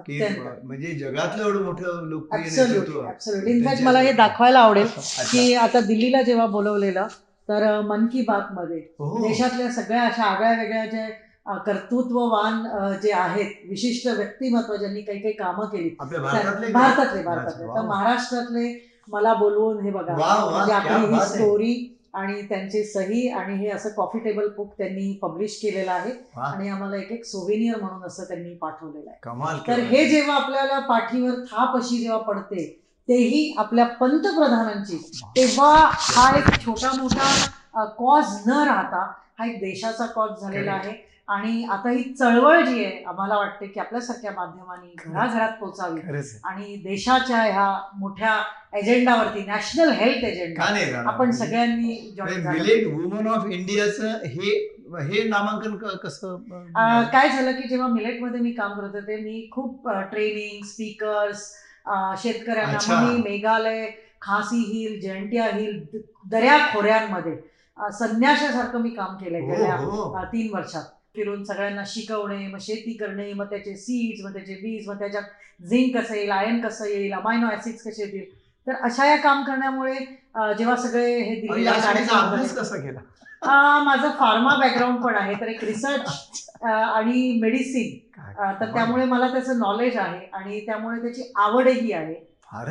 म्हणजे 0.62 0.92
जगातलं 0.92 1.42
एवढं 1.44 1.62
मोठं 1.62 2.10
ऍब्सोल्युटली 2.32 3.50
इनफॅक्ट 3.52 3.82
मला 3.82 3.98
हे 3.98 4.12
दाखवायला 4.12 4.58
आवडेल. 4.58 4.86
की 5.32 5.54
आता 5.54 5.80
दिल्लीला 5.80 6.22
जेव्हा 6.22 6.46
बोलवलेलं 6.46 7.06
तर 7.48 7.80
मन 7.80 8.06
की 8.06 8.22
बात 8.22 8.52
मध्ये. 8.52 8.80
देशातल्या 9.00 9.70
सगळ्या 9.70 10.02
अशा 10.02 10.24
आगळ्या 10.24 10.52
वेगळ्या 10.52 10.84
जे 10.86 11.06
अ, 11.06 11.10
कर्तृत्ववान 11.46 12.62
जे 13.02 13.12
आहेत 13.12 13.68
विशिष्ट 13.68 14.06
व्यक्तिमत्व 14.08 14.76
ज्यांनी 14.76 15.00
काही 15.00 15.18
काही 15.18 15.32
कामं 15.34 15.66
केली 15.66 15.88
भारतातले? 16.72 17.22
भारतातले 17.22 17.66
तर. 17.66 17.80
महाराष्ट्रातले 17.80 18.72
मला 19.08 19.34
बोलवून 19.34 19.80
हे 19.80 19.90
बघा 19.90 20.14
म्हणजे 20.50 20.72
आपली 20.72 21.06
ही. 21.06 21.20
स्टोरी 21.34 21.90
आणि 22.14 22.42
त्यांची 22.42 22.84
सही 22.84 23.28
आणि 23.28 23.54
हे 23.54 23.68
असं 23.68 23.88
कॉफी 23.88 24.18
टेबल 24.18 24.48
बुक 24.56 24.72
त्यांनी 24.78 25.12
पब्लिश 25.22 25.58
केलेलं 25.62 25.90
आहे. 25.90 26.10
आणि 26.36 26.68
आम्हाला 26.68 26.96
एक 26.96 27.12
एक 27.12 27.24
सोव्हिनियर 27.24 27.80
म्हणून 27.80 28.04
असं 28.04 28.24
त्यांनी 28.24 28.54
पाठवलेलं 28.54 29.10
आहे 29.10 29.18
तर. 29.68 29.80
हे 29.80 30.04
जेव्हा 30.08 30.36
आपल्याला 30.36 30.78
पाठीवर 30.78 31.34
थाप 31.50 31.76
अशी 31.76 31.98
जेव्हा 31.98 32.18
पडते 32.18 32.66
तेही 33.08 33.54
आपल्या 33.58 33.84
पंतप्रधानांची 33.86 34.96
तेव्हा 35.36 35.74
हा 35.92 36.36
एक 36.38 36.48
छोटा 36.66 36.92
मोठा 37.02 37.84
कॉज 37.98 38.24
न 38.46 38.62
राहता 38.66 39.10
हा 39.38 39.46
एक 39.46 39.58
देशाचा 39.60 40.06
कॉज 40.06 40.30
झालेला. 40.40 40.72
आहे 40.72 40.92
आणि 41.28 41.62
आता 41.64 41.90
ही 41.90 42.02
चळवळ 42.14 42.60
जी 42.64 42.84
आहे 42.84 43.02
आम्हाला 43.04 43.36
वाटते 43.36 43.66
की 43.66 43.80
आपल्यासारख्या 43.80 44.30
माध्यमांनी 44.30 44.94
घराघरात 45.04 45.52
आहे. 45.90 46.00
आणि 46.44 46.74
देशाच्या 46.84 47.36
ह्या 47.42 47.68
मोठ्या 47.94 48.36
एजेंडावरती 48.78 49.44
नॅशनल 49.46 49.90
हेल्थ 49.92 50.24
एजेंडा? 50.24 50.62
आपण 51.06 51.30
सगळ्यांनी 51.30 52.14
मिलेट 52.50 52.86
वुमन 52.86 53.26
ऑफ 53.28 53.46
इंडियाचं 53.48 54.18
हे 54.26 54.52
हे 55.02 55.22
नामांकन 55.28 55.76
कसं 55.96 56.36
काय 57.12 57.28
झालं 57.28 57.50
की 57.52 57.68
जेव्हा 57.68 57.88
मिलेटमध्ये 57.88 58.40
मी 58.40 58.50
काम 58.52 58.72
करत 58.80 58.94
होते 58.94 59.16
मी 59.16 59.48
खूप 59.52 59.88
ट्रेनिंग 60.10 60.64
स्पीकर्स 60.64 61.48
शेतकऱ्यांना 62.18 63.00
मी 63.00 63.16
मेघालय 63.22 63.86
खासी 64.20 64.56
हिल 64.64 65.00
जयंतिया 65.00 65.46
हिल 65.46 65.78
द- 65.94 66.00
दर्या 66.30 66.58
खोऱ्यांमध्ये 66.72 67.36
संन्याशासारखं 67.92 68.80
मी 68.80 68.90
काम 68.90 69.16
केलंय 69.16 69.40
हो, 69.40 69.46
गेल्या 69.46 69.76
हो. 69.76 70.24
तीन 70.24 70.54
वर्षात 70.54 70.82
फिरून 71.14 71.42
सगळ्यांना 71.44 71.82
शिकवणे 71.86 72.46
मग 72.46 72.58
शेती 72.60 72.92
करणे 72.96 73.32
मग 73.32 73.44
त्याचे 73.44 73.74
सीड्स 73.76 74.24
मग 74.24 74.32
त्याचे 74.32 74.54
बीज 74.54 74.88
मग 74.88 74.98
त्याच्यात 74.98 75.66
झिंक 75.68 75.96
कसं 75.96 76.14
येईल 76.14 76.30
आयन 76.30 76.60
कसं 76.60 76.86
येईल 76.86 77.12
अमायनो 77.12 77.50
ऍसिड्स 77.52 77.82
कसे 77.82 78.02
येतील. 78.02 78.24
तर 78.66 78.74
अशा 78.82 79.06
या 79.06 79.16
काम 79.16 79.42
करण्यामुळे 79.44 79.94
जेव्हा 80.58 80.76
सगळे 80.76 81.06
हे 81.18 81.34
दिल्लीला 81.36 81.72
माझं 83.84 84.10
फार्मा 84.10 84.54
बॅकग्राऊंड 84.56 84.98
पण 84.98 85.14
आहे 85.14 85.34
तर 85.40 85.48
एक 85.48 85.64
रिसर्च 85.64 86.62
आणि 86.62 87.38
मेडिसिन 87.42 87.96
तर 88.60 88.72
त्यामुळे 88.74 89.04
मला 89.04 89.28
त्याचं 89.28 89.58
नॉलेज 89.58 89.96
आहे 89.96 90.26
आणि 90.32 90.60
त्यामुळे 90.66 91.00
त्याची 91.02 91.32
आवडही 91.36 91.92
आहे. 91.92 92.14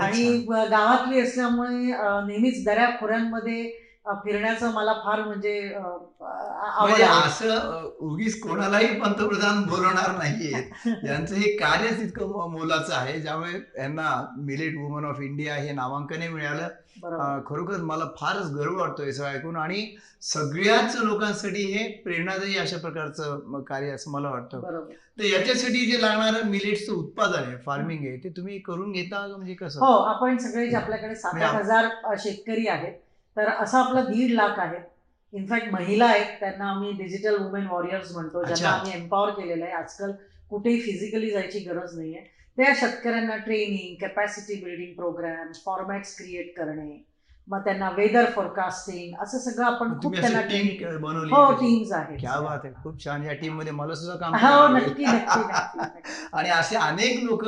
आणि 0.01 0.37
गावातली 0.69 1.19
असल्यामुळे 1.21 1.91
नेहमीच 2.27 2.63
दऱ्या 2.65 2.87
खोऱ्यांमध्ये 2.99 3.63
फिरण्याचं 4.05 4.71
मला 4.73 4.93
फार 4.95 5.21
म्हणजे 5.21 5.59
म्हणजे 5.75 7.03
असं 7.03 7.89
उगीच 8.01 8.39
कोणालाही 8.41 8.87
पंतप्रधान 8.99 9.61
बोलवणार 9.63 10.11
नाहीये 10.13 10.61
यांचं 11.07 11.35
हे 11.35 11.55
कार्यच 11.57 11.99
इतकं 11.99 12.49
मोलाचं 12.51 12.93
आहे 12.93 13.19
ज्यामुळे 13.21 13.53
यांना 13.77 14.09
मिलेट 14.39 14.75
वुमन 14.77 15.05
ऑफ 15.05 15.19
इंडिया 15.21 15.55
हे 15.55 15.71
नामांकनही 15.73 16.27
मिळालं. 16.29 16.67
खरोखर 17.45 17.81
मला 17.83 18.05
फारच 18.17 18.49
गर्व 18.51 18.77
वाटतो 18.79 19.03
हे 19.03 19.13
सगळं 19.13 19.29
ऐकून 19.29 19.55
आणि 19.57 19.85
सगळ्याच 20.23 20.95
लोकांसाठी 20.97 21.63
हे 21.67 21.87
प्रेरणादायी 22.03 22.57
अशा 22.57 22.77
प्रकारचं 22.77 23.61
कार्य 23.61 23.91
असं 23.91 24.11
मला 24.11 24.29
वाटतं. 24.29 24.61
तर 25.17 25.23
याच्यासाठी 25.25 25.85
जे 25.85 26.01
लागणारं 26.01 26.49
मिलेटचं 26.49 26.93
उत्पादन 26.93 27.43
आहे 27.43 27.55
फार्मिंग 27.65 28.05
आहे 28.07 28.17
ते 28.17 28.29
तुम्ही 28.37 28.59
करून 28.59 28.91
घेता 28.91 29.25
म्हणजे 29.27 29.53
कसं? 29.55 29.79
हो 29.79 29.91
आपण 30.03 30.37
सगळे 30.39 30.67
जे 30.69 30.75
आपल्याकडे 30.75 31.15
सात 31.15 31.33
म्हणजे 31.33 31.47
आप- 31.47 31.59
हजार 31.59 32.15
शेतकरी 32.17 32.67
आहेत 32.67 32.99
तर 33.37 33.49
असं 33.49 33.77
आपलं 33.77 34.03
दीड 34.03 34.31
लाख 34.31 34.59
आहेत 34.59 34.81
इनफॅक्ट 35.33 35.67
महिला 35.71 36.05
आहेत 36.05 36.39
त्यांना 36.39 36.65
आम्ही 36.65 36.91
डिजिटल 36.91 37.43
वुमेन 37.43 37.67
वॉरियर्स 37.67 38.11
म्हणतो 38.11 38.43
ज्यांना. 38.43 38.69
आम्ही 38.69 38.93
एम्पॉवर 38.93 39.29
केलेलं 39.29 39.63
आहे. 39.65 39.73
आजकाल 39.73 40.11
कुठेही 40.49 40.79
फिजिकली 40.79 41.31
जायची 41.31 41.59
गरज 41.59 41.97
नाहीये. 41.97 42.23
त्या 42.57 42.73
शेतकऱ्यांना 42.75 43.35
training 43.35 43.95
capacity 44.01 44.65
building 44.65 44.93
programme 44.93 45.51
formats 45.65 46.17
create 46.17 46.57
करणे 46.57 47.03
मग 47.47 47.59
त्यांना 47.59 47.89
वेदर 47.89 48.25
फोरकास्टिंग 48.29 49.13
असं 49.19 49.37
सगळं 49.37 49.65
आपण 49.65 50.01
खूप 50.01 50.15
त्यांना 50.15 50.41
बनवली 50.97 51.31
हो 51.33 51.41
आहे? 51.41 51.53
टीम्स 51.53 51.91
आहेत. 51.91 52.19
क्या 52.19 52.39
बात 52.39 52.59
आहे. 52.63 52.73
खूप 52.83 53.05
छान. 53.05 53.23
या 53.23 53.33
टीममध्ये 53.33 53.71
मला 53.71 53.95
सुद्धा 53.95 54.15
काम 54.15 54.35
हो 54.35 54.67
नक्की 54.67 55.05
नक्की. 55.05 55.79
आणि 56.33 56.49
असे 56.49 56.75
अनेक 56.75 57.23
लोक 57.23 57.45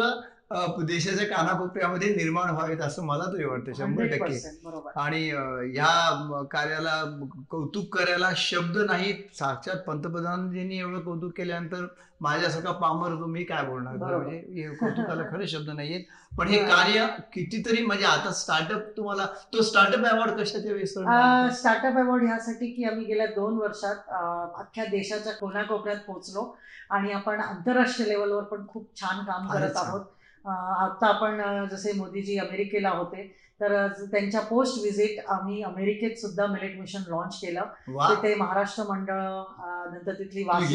देशाच्या 0.52 1.26
कानाकोपऱ्यामध्ये 1.28 2.10
निर्माण 2.16 2.50
व्हावेत 2.50 2.82
असं 2.82 3.06
मला 3.06 3.24
तरी 3.34 3.46
वाटतं 3.46 3.74
शंभर 3.74 4.04
100% 4.04 4.18
टक्के. 4.18 5.00
आणि 5.00 5.30
ह्या 5.30 6.44
कार्याला 6.52 7.02
कौतुक 7.50 7.96
करायला 7.98 8.30
शब्द 8.38 8.78
नाहीत. 8.78 9.24
साक्षात 9.36 9.78
पंतप्रधानांनी 9.78 10.78
एवढं 10.80 11.00
कौतुक 11.00 11.32
केल्यानंतर 11.38 11.86
माझ्यासारखा 12.22 12.72
पामर 12.72 13.14
तो 13.14 13.26
मी 13.26 13.44
काय 13.44 13.64
बोलणार. 13.66 13.96
म्हणजे 13.96 14.68
कौतुकाला 14.76 15.24
खरे 15.32 15.48
शब्द 15.48 15.70
नाहीयेत. 15.70 16.04
पण 16.38 16.48
हे. 16.48 16.58
कार्य 16.66 17.06
कितीतरी 17.34 17.86
म्हणजे 17.86 18.06
आता 18.06 18.32
स्टार्टअप 18.34 18.96
तुम्हाला 18.98 19.26
तो 19.54 19.62
स्टार्टअप 19.62 20.06
अवॉर्ड 20.06 20.40
कशाच्या 20.40 20.72
वेळेस 20.72 20.94
स्टार्टअप 21.60 21.98
अवॉर्ड 21.98 22.24
ह्यासाठी 22.24 22.72
की 22.72 22.84
आम्ही 22.84 23.06
गेल्या 23.06 23.26
दोन 23.36 23.58
वर्षात 23.58 24.10
अख्ख्या 24.60 24.86
देशाच्या 24.86 25.34
कोणाकोपऱ्यात 25.34 26.00
पोहोचलो 26.08 26.54
आणि 26.90 27.12
आपण 27.12 27.40
आंतरराष्ट्रीय 27.42 28.08
लेवलवर 28.08 28.44
पण 28.44 28.68
खूप 28.68 28.88
छान 29.02 29.24
काम 29.26 29.48
करत. 29.48 29.78
आहोत. 29.78 30.06
अं, 30.46 30.86
आता 30.86 31.08
आपण 31.08 31.42
जसे 31.70 31.92
मोदीजी 31.94 32.38
अमेरिकेला 32.38 32.90
होते 32.90 33.24
तर 33.62 33.88
त्यांच्या 34.12 34.42
पोस्ट 34.42 34.80
व्हिजिट 34.80 35.26
आम्ही 35.28 35.62
अमेरिकेत 35.64 36.16
सुद्धा 36.18 36.46
मिलेट 36.48 36.80
मिशन 36.80 37.00
लॉन्च 37.08 37.36
केलं. 37.42 37.64
तिथे 38.10 38.34
महाराष्ट्र 38.36 38.84
मंडळ 38.84 39.20
नंतर 39.94 40.14
तिथली 40.14 40.44
वासी 40.44 40.66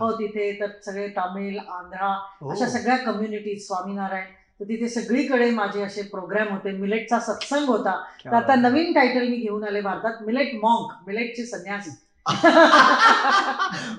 हो 0.00 0.12
तिथे 0.12 0.50
तर 0.60 0.66
सगळे 0.86 1.08
तामिळ 1.08 1.58
आंध्रा. 1.58 2.12
अशा 2.52 2.66
सगळ्या 2.78 2.96
कम्युनिटी 2.96 3.58
स्वामीनारायण 3.58 4.24
तर 4.60 4.64
तिथे 4.64 4.88
सगळीकडे 4.88 5.50
माझे 5.50 5.82
असे 5.82 6.02
प्रोग्राम 6.02 6.48
होते. 6.48 6.70
मिलेटचा 6.72 7.18
सत्संग 7.18 7.66
होता. 7.68 7.94
तर 8.24 8.34
आता. 8.36 8.54
नवीन 8.56 8.92
टायटल 8.92 9.28
मी 9.28 9.36
घेऊन 9.36 9.64
आले 9.64 9.80
भारतात 9.80 10.22
मिलेट 10.22 10.54
मॉन्क 10.54 10.92
मिलेटचे 11.06 11.44
संन्यासी. 11.46 11.90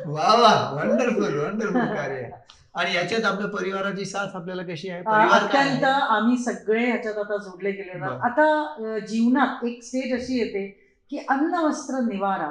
वा 0.05 0.33
वा 0.33 0.53
वंडरफुल 0.75 1.37
वंडरफुल 1.39 1.85
कार्य. 1.95 2.27
आणि 2.75 2.93
याच्यात 2.95 3.23
आपल्या 3.25 3.47
परिवाराची 3.49 4.05
साथ 4.05 4.35
आपल्याला 4.35 4.63
कशी 4.63 4.89
आहे 4.89 5.01
अत्यंत? 5.29 5.83
आम्ही 5.83 6.37
सगळे 6.37 6.85
ह्याच्यात 6.85 7.17
आता 7.17 7.37
जोडले 7.37 7.71
गेले. 7.71 7.91
आता 8.01 8.99
जीवनात 9.07 9.63
एक 9.65 9.83
स्टेज 9.83 10.13
अशी 10.13 10.37
येते 10.39 10.67
की 11.11 11.17
अन्न 11.29 11.63
वस्त्र 11.65 11.99
निवारा 12.03 12.49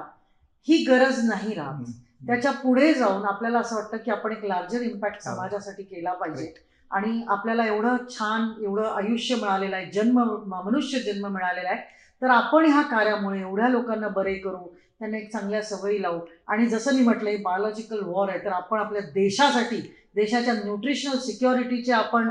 ही 0.68 0.84
गरज 0.84 1.24
नाही 1.28 1.54
राहत. 1.54 1.84
त्याच्या 2.26 2.50
पुढे 2.52 2.92
जाऊन 2.94 3.24
आपल्याला 3.26 3.58
असं 3.58 3.76
वाटतं 3.76 3.96
की 3.96 4.10
आपण 4.10 4.32
एक 4.32 4.44
लार्जर 4.44 4.80
इम्पॅक्ट 4.82 5.26
हा. 5.26 5.34
समाजासाठी 5.34 5.82
केला 5.82 6.12
पाहिजे 6.12 6.52
आणि 6.90 7.22
आपल्याला 7.28 7.64
एवढं 7.66 7.96
छान 8.10 8.48
एवढं 8.62 8.88
आयुष्य 8.88 9.34
मिळालेलं 9.34 9.76
आहे 9.76 9.90
जन्म 9.92 10.18
मनुष्य 10.46 10.98
जन्म 10.98 11.26
मिळालेला 11.26 11.68
आहे 11.70 11.96
तर 12.22 12.30
आपण 12.30 12.64
ह्या 12.64 12.82
कार्यामुळे 12.82 13.40
एवढ्या 13.40 13.68
लोकांना 13.68 14.08
बरे 14.08 14.34
करू 14.34 14.66
त्यांना 14.98 15.16
एक 15.16 15.30
चांगल्या 15.32 15.62
सवयी 15.62 16.00
लावू 16.02 16.20
आणि 16.48 16.66
जसं 16.66 16.94
मी 16.94 17.02
म्हटलं 17.02 17.42
बायोलॉजिकल 17.42 18.00
वॉर 18.02 18.28
आहे 18.28 18.38
तर 18.44 18.52
आपण 18.52 18.78
आपल्या 18.78 19.02
देशासाठी 19.14 19.80
देशाच्या 20.18 20.54
न्यूट्रिशनल 20.54 21.18
सिक्युरिटीचे 21.18 21.92
आपण 21.92 22.30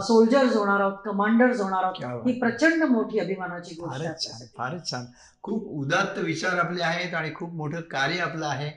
सोल्जर्स 0.00 0.56
होणार 0.56 0.80
आहोत 0.80 0.92
कमांडर्स 1.04 1.60
होणार 1.60 1.84
आहोत 1.84 2.26
ही 2.26 2.38
प्रचंड 2.40 2.84
मोठी 2.84 3.18
अभिमानाची 3.18 3.74
गोष्ट 3.74 4.06
आहे 4.06 4.46
फारच 4.58 4.90
छान 4.90 5.04
खूप 5.42 5.66
उदात्त 5.68 6.18
विचार 6.18 6.58
आपले 6.58 6.82
आहेत 6.82 7.14
आणि 7.14 7.30
खूप 7.34 7.54
मोठं 7.54 7.80
कार्य 7.80 8.18
आपलं 8.18 8.46
आहे. 8.46 8.70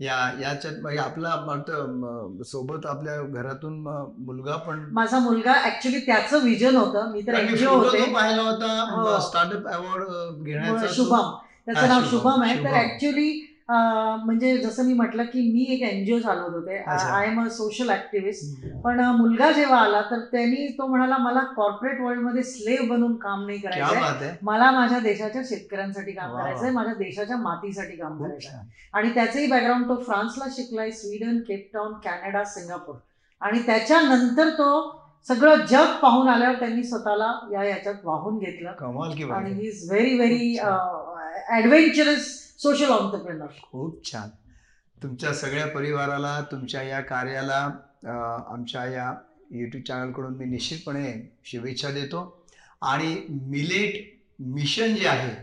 या 0.00 0.32
याच्यात 0.40 0.74
म्हणजे 0.82 0.98
आपला 0.98 2.42
सोबत 2.44 2.86
आपल्या 2.86 3.20
घरातून 3.22 3.78
मुलगा 4.18 4.56
पण 4.56 4.84
माझा 4.92 5.18
मुलगा 5.18 5.54
ऍक्च्युली 5.64 5.98
त्याचं 5.98 6.44
विजन 6.44 6.76
होतं. 6.76 7.10
मी 7.12 7.20
तर 7.20 7.34
पाहिला 8.12 8.42
हो. 8.42 8.48
होता 8.48 9.18
स्टार्टअप 9.20 9.68
अवॉर्ड 9.68 10.04
घेण्याचा 10.44 10.86
शुभम. 10.92 11.30
त्याचं 11.66 11.80
हा, 11.80 11.86
नाव 11.86 12.00
शुभम, 12.10 12.42
आहे. 12.42 12.64
तर. 12.64 12.74
ऍक्च्युली 12.74 13.49
म्हणजे 13.70 14.56
जसं 14.58 14.84
मी 14.84 14.92
म्हटलं 14.92 15.22
की 15.22 15.52
मी 15.52 15.64
एक 15.74 15.82
एनजीओ 15.82 16.18
चालवत 16.18 16.54
होते. 16.54 16.78
I 17.10 17.26
am 17.26 17.44
a 17.44 17.48
social 17.48 17.90
activist. 17.90 18.66
पण 18.84 19.00
मुलगा 19.00 19.50
जेव्हा 19.52 19.78
आला 19.80 20.00
तर 20.00 20.18
त्यांनी 20.18 20.66
तो 20.68 20.86
म्हणाला 20.86 21.16
मला 21.16 21.42
कॉर्पोरेट 21.56 22.00
वर्ल्डमध्ये 22.00 22.42
स्लेव 22.42 22.84
बनून 22.88 23.16
काम 23.16 23.46
नाही 23.46 23.58
करायचंय. 23.58 24.00
मला 24.42 24.70
माझ्या 24.70 24.98
देशाच्या 24.98 25.42
शेतकऱ्यांसाठी 25.44 26.12
काम. 26.12 26.36
करायचंय. 26.36 26.70
माझ्या 26.70 26.94
देशाच्या 26.94 27.36
मातीसाठी 27.36 27.96
काम 27.96 28.22
करायचंय. 28.24 28.58
आणि 28.92 29.08
त्याचंही 29.14 29.46
बॅकग्राऊंड 29.46 29.88
तो 29.88 29.96
फ्रान्सला 29.96 30.44
शिकलाय 30.50 30.90
Sweden 30.90 31.38
Cape Town 31.38 31.92
Canada 31.92 32.44
Singapore 32.44 32.94
आणि 33.40 33.58
त्याच्यानंतर 33.58 34.48
तो 34.48 34.96
सगळं 35.28 35.54
जग 35.54 35.86
पाहून 36.02 36.28
आल्यावर 36.28 36.54
त्यांनी 36.54 36.82
स्वतःला 36.82 37.48
या 37.52 37.64
याच्यात 37.64 37.94
वाहून 38.04 38.38
घेतलं. 38.38 38.72
आणि. 39.34 39.52
He 39.52 39.66
is 39.66 39.90
very 39.90 40.14
very 40.14 40.56
adventurous 41.48 42.49
social 42.62 42.90
entrepreneur 42.90 43.52
खूप 43.62 44.04
छान. 44.04 44.28
तुमच्या 45.02 45.32
सगळ्या 45.34 45.66
परिवाराला 45.66 46.40
तुमच्या 46.50 46.82
या 46.82 47.00
कार्याला 47.00 47.58
आमच्या 48.52 48.84
या 48.86 49.12
यूट्यूब 49.50 49.82
चॅनलकडून 49.84 50.34
मी 50.36 50.44
निश्चितपणे 50.44 51.12
शुभेच्छा 51.44 51.90
देतो. 51.90 52.20
आणि 52.82 53.14
मिलेट 53.30 54.18
मिशन 54.56 54.94
जे 54.94 55.06
आहे 55.08 55.34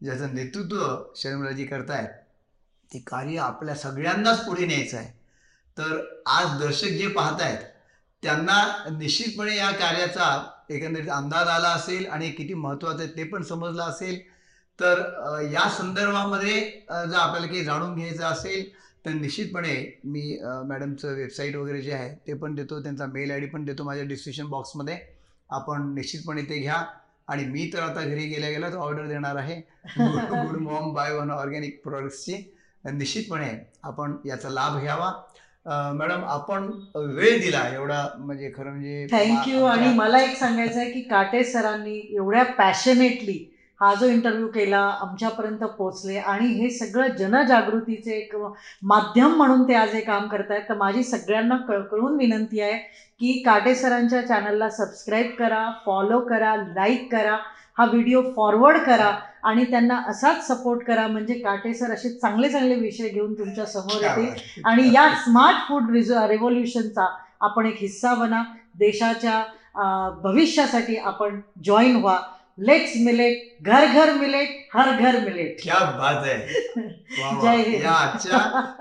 ज्याचं 0.00 0.34
नेतृत्व 0.34 0.84
शर्मिलाजी 1.16 1.64
करतायत 1.66 2.08
ते 2.90 2.98
कार्य 3.06 3.38
आपल्या 3.38 3.74
सगळ्यांनाच 3.74 4.44
पुढे 4.46 4.66
न्यायचं 4.66 4.96
आहे. 4.96 5.12
तर 5.76 6.00
आज 6.26 6.58
दर्शक 6.60 6.98
जे 6.98 7.08
पाहतायत 7.08 7.58
त्यांना 8.22 8.88
निश्चितपणे 8.98 9.56
या 9.56 9.70
कार्याचा 9.70 10.26
एकंदरीत 10.70 11.08
अंदाज 11.10 11.48
आला 11.48 11.68
असेल 11.68 12.06
आणि 12.06 12.30
किती 12.30 12.54
महत्त्वाचं 12.54 13.02
आहे 13.02 13.16
ते 13.16 13.24
पण 13.24 13.42
समजलं 13.42 13.82
असेल. 13.82 14.20
तर 14.78 15.00
या 15.52 15.68
संदर्भामध्ये 15.70 16.60
जर 16.90 17.16
आपल्याला 17.16 17.46
काही 17.46 17.64
जाणून 17.64 17.94
घ्यायचं 17.94 18.24
असेल 18.24 18.70
तर 19.04 19.10
निश्चितपणे 19.10 19.74
मी 20.04 20.38
मॅडमचं 20.68 21.14
वेबसाईट 21.14 21.56
वगैरे 21.56 21.80
जे 21.82 21.92
आहे 21.92 22.14
ते 22.26 22.34
पण 22.34 22.54
देतो. 22.54 22.80
त्यांचा 22.82 23.06
मेल 23.06 23.30
आय 23.30 23.40
डी 23.40 23.46
पण 23.46 23.64
देतो 23.64 23.84
माझ्या 23.84 24.04
डिस्क्रिप्शन 24.06 24.46
बॉक्समध्ये. 24.48 24.96
आपण 25.50 25.92
निश्चितपणे 25.94 26.42
ते 26.42 26.58
घ्या. 26.58 26.82
आणि 27.28 27.44
मी 27.44 27.70
तर 27.72 27.78
आता 27.78 28.00
घरी 28.00 28.26
गेल्या 28.28 28.50
गेल्याच 28.50 28.74
ऑर्डर 28.74 29.06
देणार 29.06 29.36
आहे. 29.36 29.60
Good 29.98 30.56
Mom 30.62 30.92
by 30.94 31.12
one 31.14 31.30
organic 31.30 31.80
प्रोडक्ट्सची. 31.84 32.34
निश्चितपणे 32.84 33.50
आपण 33.84 34.16
याचा 34.26 34.48
लाभ 34.50 34.80
घ्यावा. 34.80 35.12
मॅडम 35.94 36.24
आपण 36.24 36.70
वेळ 36.96 37.40
दिला 37.40 37.68
एवढा 37.74 38.06
म्हणजे 38.18 38.50
खरं 38.56 38.70
म्हणजे 38.70 39.06
थँक्यू. 39.10 39.64
आणि 39.64 39.94
मला 39.96 40.22
एक 40.22 40.36
सांगायचं 40.38 40.80
आहे 40.80 40.90
की 40.92 41.00
काटे 41.00 41.42
सरांनी 41.44 41.98
एवढ्या 42.16 42.42
पॅशनेटली 42.58 43.44
हा 43.82 43.92
जो 43.94 44.06
इंटरव्ह्यू 44.06 44.46
केला 44.48 44.78
आमच्यापर्यंत 45.02 45.62
पोहोचले 45.78 46.16
आणि 46.18 46.46
हे 46.54 46.68
सगळं 46.70 47.14
जनजागृतीचे 47.18 48.16
एक 48.16 48.34
माध्यम 48.82 49.32
म्हणून 49.36 49.62
ते 49.68 49.74
आज 49.74 49.94
हे 49.94 50.00
काम 50.00 50.26
करतायत 50.28 50.68
तर 50.68 50.74
माझी 50.78 51.02
सगळ्यांना 51.04 51.56
कळकळून 51.68 52.16
विनंती 52.16 52.60
आहे 52.60 52.76
की 53.20 53.32
काटे 53.46 53.74
सरांच्या 53.74 54.20
चॅनलला 54.26 54.68
सबस्क्राईब 54.70 55.34
करा 55.38 55.68
फॉलो 55.86 56.20
करा 56.28 56.54
लाईक 56.66 57.10
करा 57.12 57.36
हा 57.78 57.84
व्हिडिओ 57.84 58.20
फॉरवर्ड 58.36 58.78
करा 58.86 59.10
आणि 59.44 59.64
त्यांना 59.70 59.96
असाच 60.08 60.46
सपोर्ट 60.46 60.82
करा. 60.86 61.06
म्हणजे 61.06 61.34
काटे 61.40 61.72
सर 61.74 61.92
असे 61.92 62.08
चांगले 62.10 62.48
चांगले 62.50 62.74
विषय 62.76 63.08
घेऊन 63.08 63.32
तुमच्यासमोर 63.34 64.02
येतील. 64.02 64.60
आणि 64.64 64.90
या 64.94 65.08
स्मार्ट 65.24 65.68
फूड 65.68 65.90
रेव्होल्युशनचा 66.28 67.06
आपण 67.40 67.66
एक 67.66 67.76
हिस्सा 67.80 68.14
बना. 68.14 68.42
देशाच्या 68.78 69.42
भविष्यासाठी 70.22 70.96
आपण 70.96 71.40
जॉईन 71.64 71.96
व्हा. 71.96 72.18
लेट्स 72.58 72.92
मिलेट 72.96 73.62
घर 73.62 73.86
घर 73.94 74.12
मिलेट 74.14 74.48
हर 74.74 74.90
घर 75.00 75.18
मिलेट 75.20 75.60
क्या 75.62 75.78
बात 75.98 76.24
आहे 76.24 76.58
वा 77.20 77.30
वा. 77.30 77.40
जय 77.42 77.62
हिंद. 77.62 77.82
या 77.82 77.90
आजच्या 77.92 78.38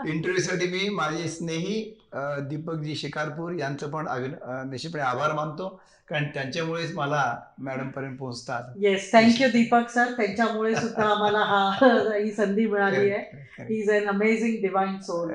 इंटरव्ह्यू 0.07 0.43
साठी 0.47 0.67
मी 0.67 0.89
माझे 0.89 1.27
स्नेही 1.27 1.81
अ, 2.13 2.19
दीपकजी 2.39 2.95
शिकारपूर 2.95 3.53
यांचं 3.53 3.89
पण 3.91 4.07
अ, 4.07 4.17
निश्चितपणे 4.63 5.01
आभार 5.01 5.33
मानतो. 5.33 5.67
कारण 6.09 6.23
त्यांच्यामुळेच 6.33 6.93
मला 6.95 7.21
मॅडम 7.59 7.89
पर्यंत 7.89 8.17
पोहोचतात. 8.17 8.63
येस 8.77 9.11
थँक्यू 9.13 9.47
दीपक 9.49 9.89
सर 9.89 10.11
त्यांच्यामुळे 10.17 10.75
सुद्धा 10.75 11.05
आम्हाला 11.05 11.43
हा 11.43 11.69
ही 12.15 12.31
संधी 12.31 12.65
मिळाली 12.65 13.09
आहे. 13.11 13.39
He 13.61 13.79
is 13.79 13.89
an 13.91 14.07
amazing 14.07 14.61
divine 14.61 14.99
soul 15.01 15.31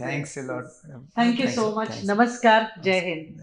thanks 0.00 0.38
a 0.38 0.42
lot 0.42 0.64
thank you 1.16 1.46
so 1.46 1.70
much 1.76 2.00
नमस्कार 2.04 2.64
जय 2.84 2.98
हिंद 3.00 3.40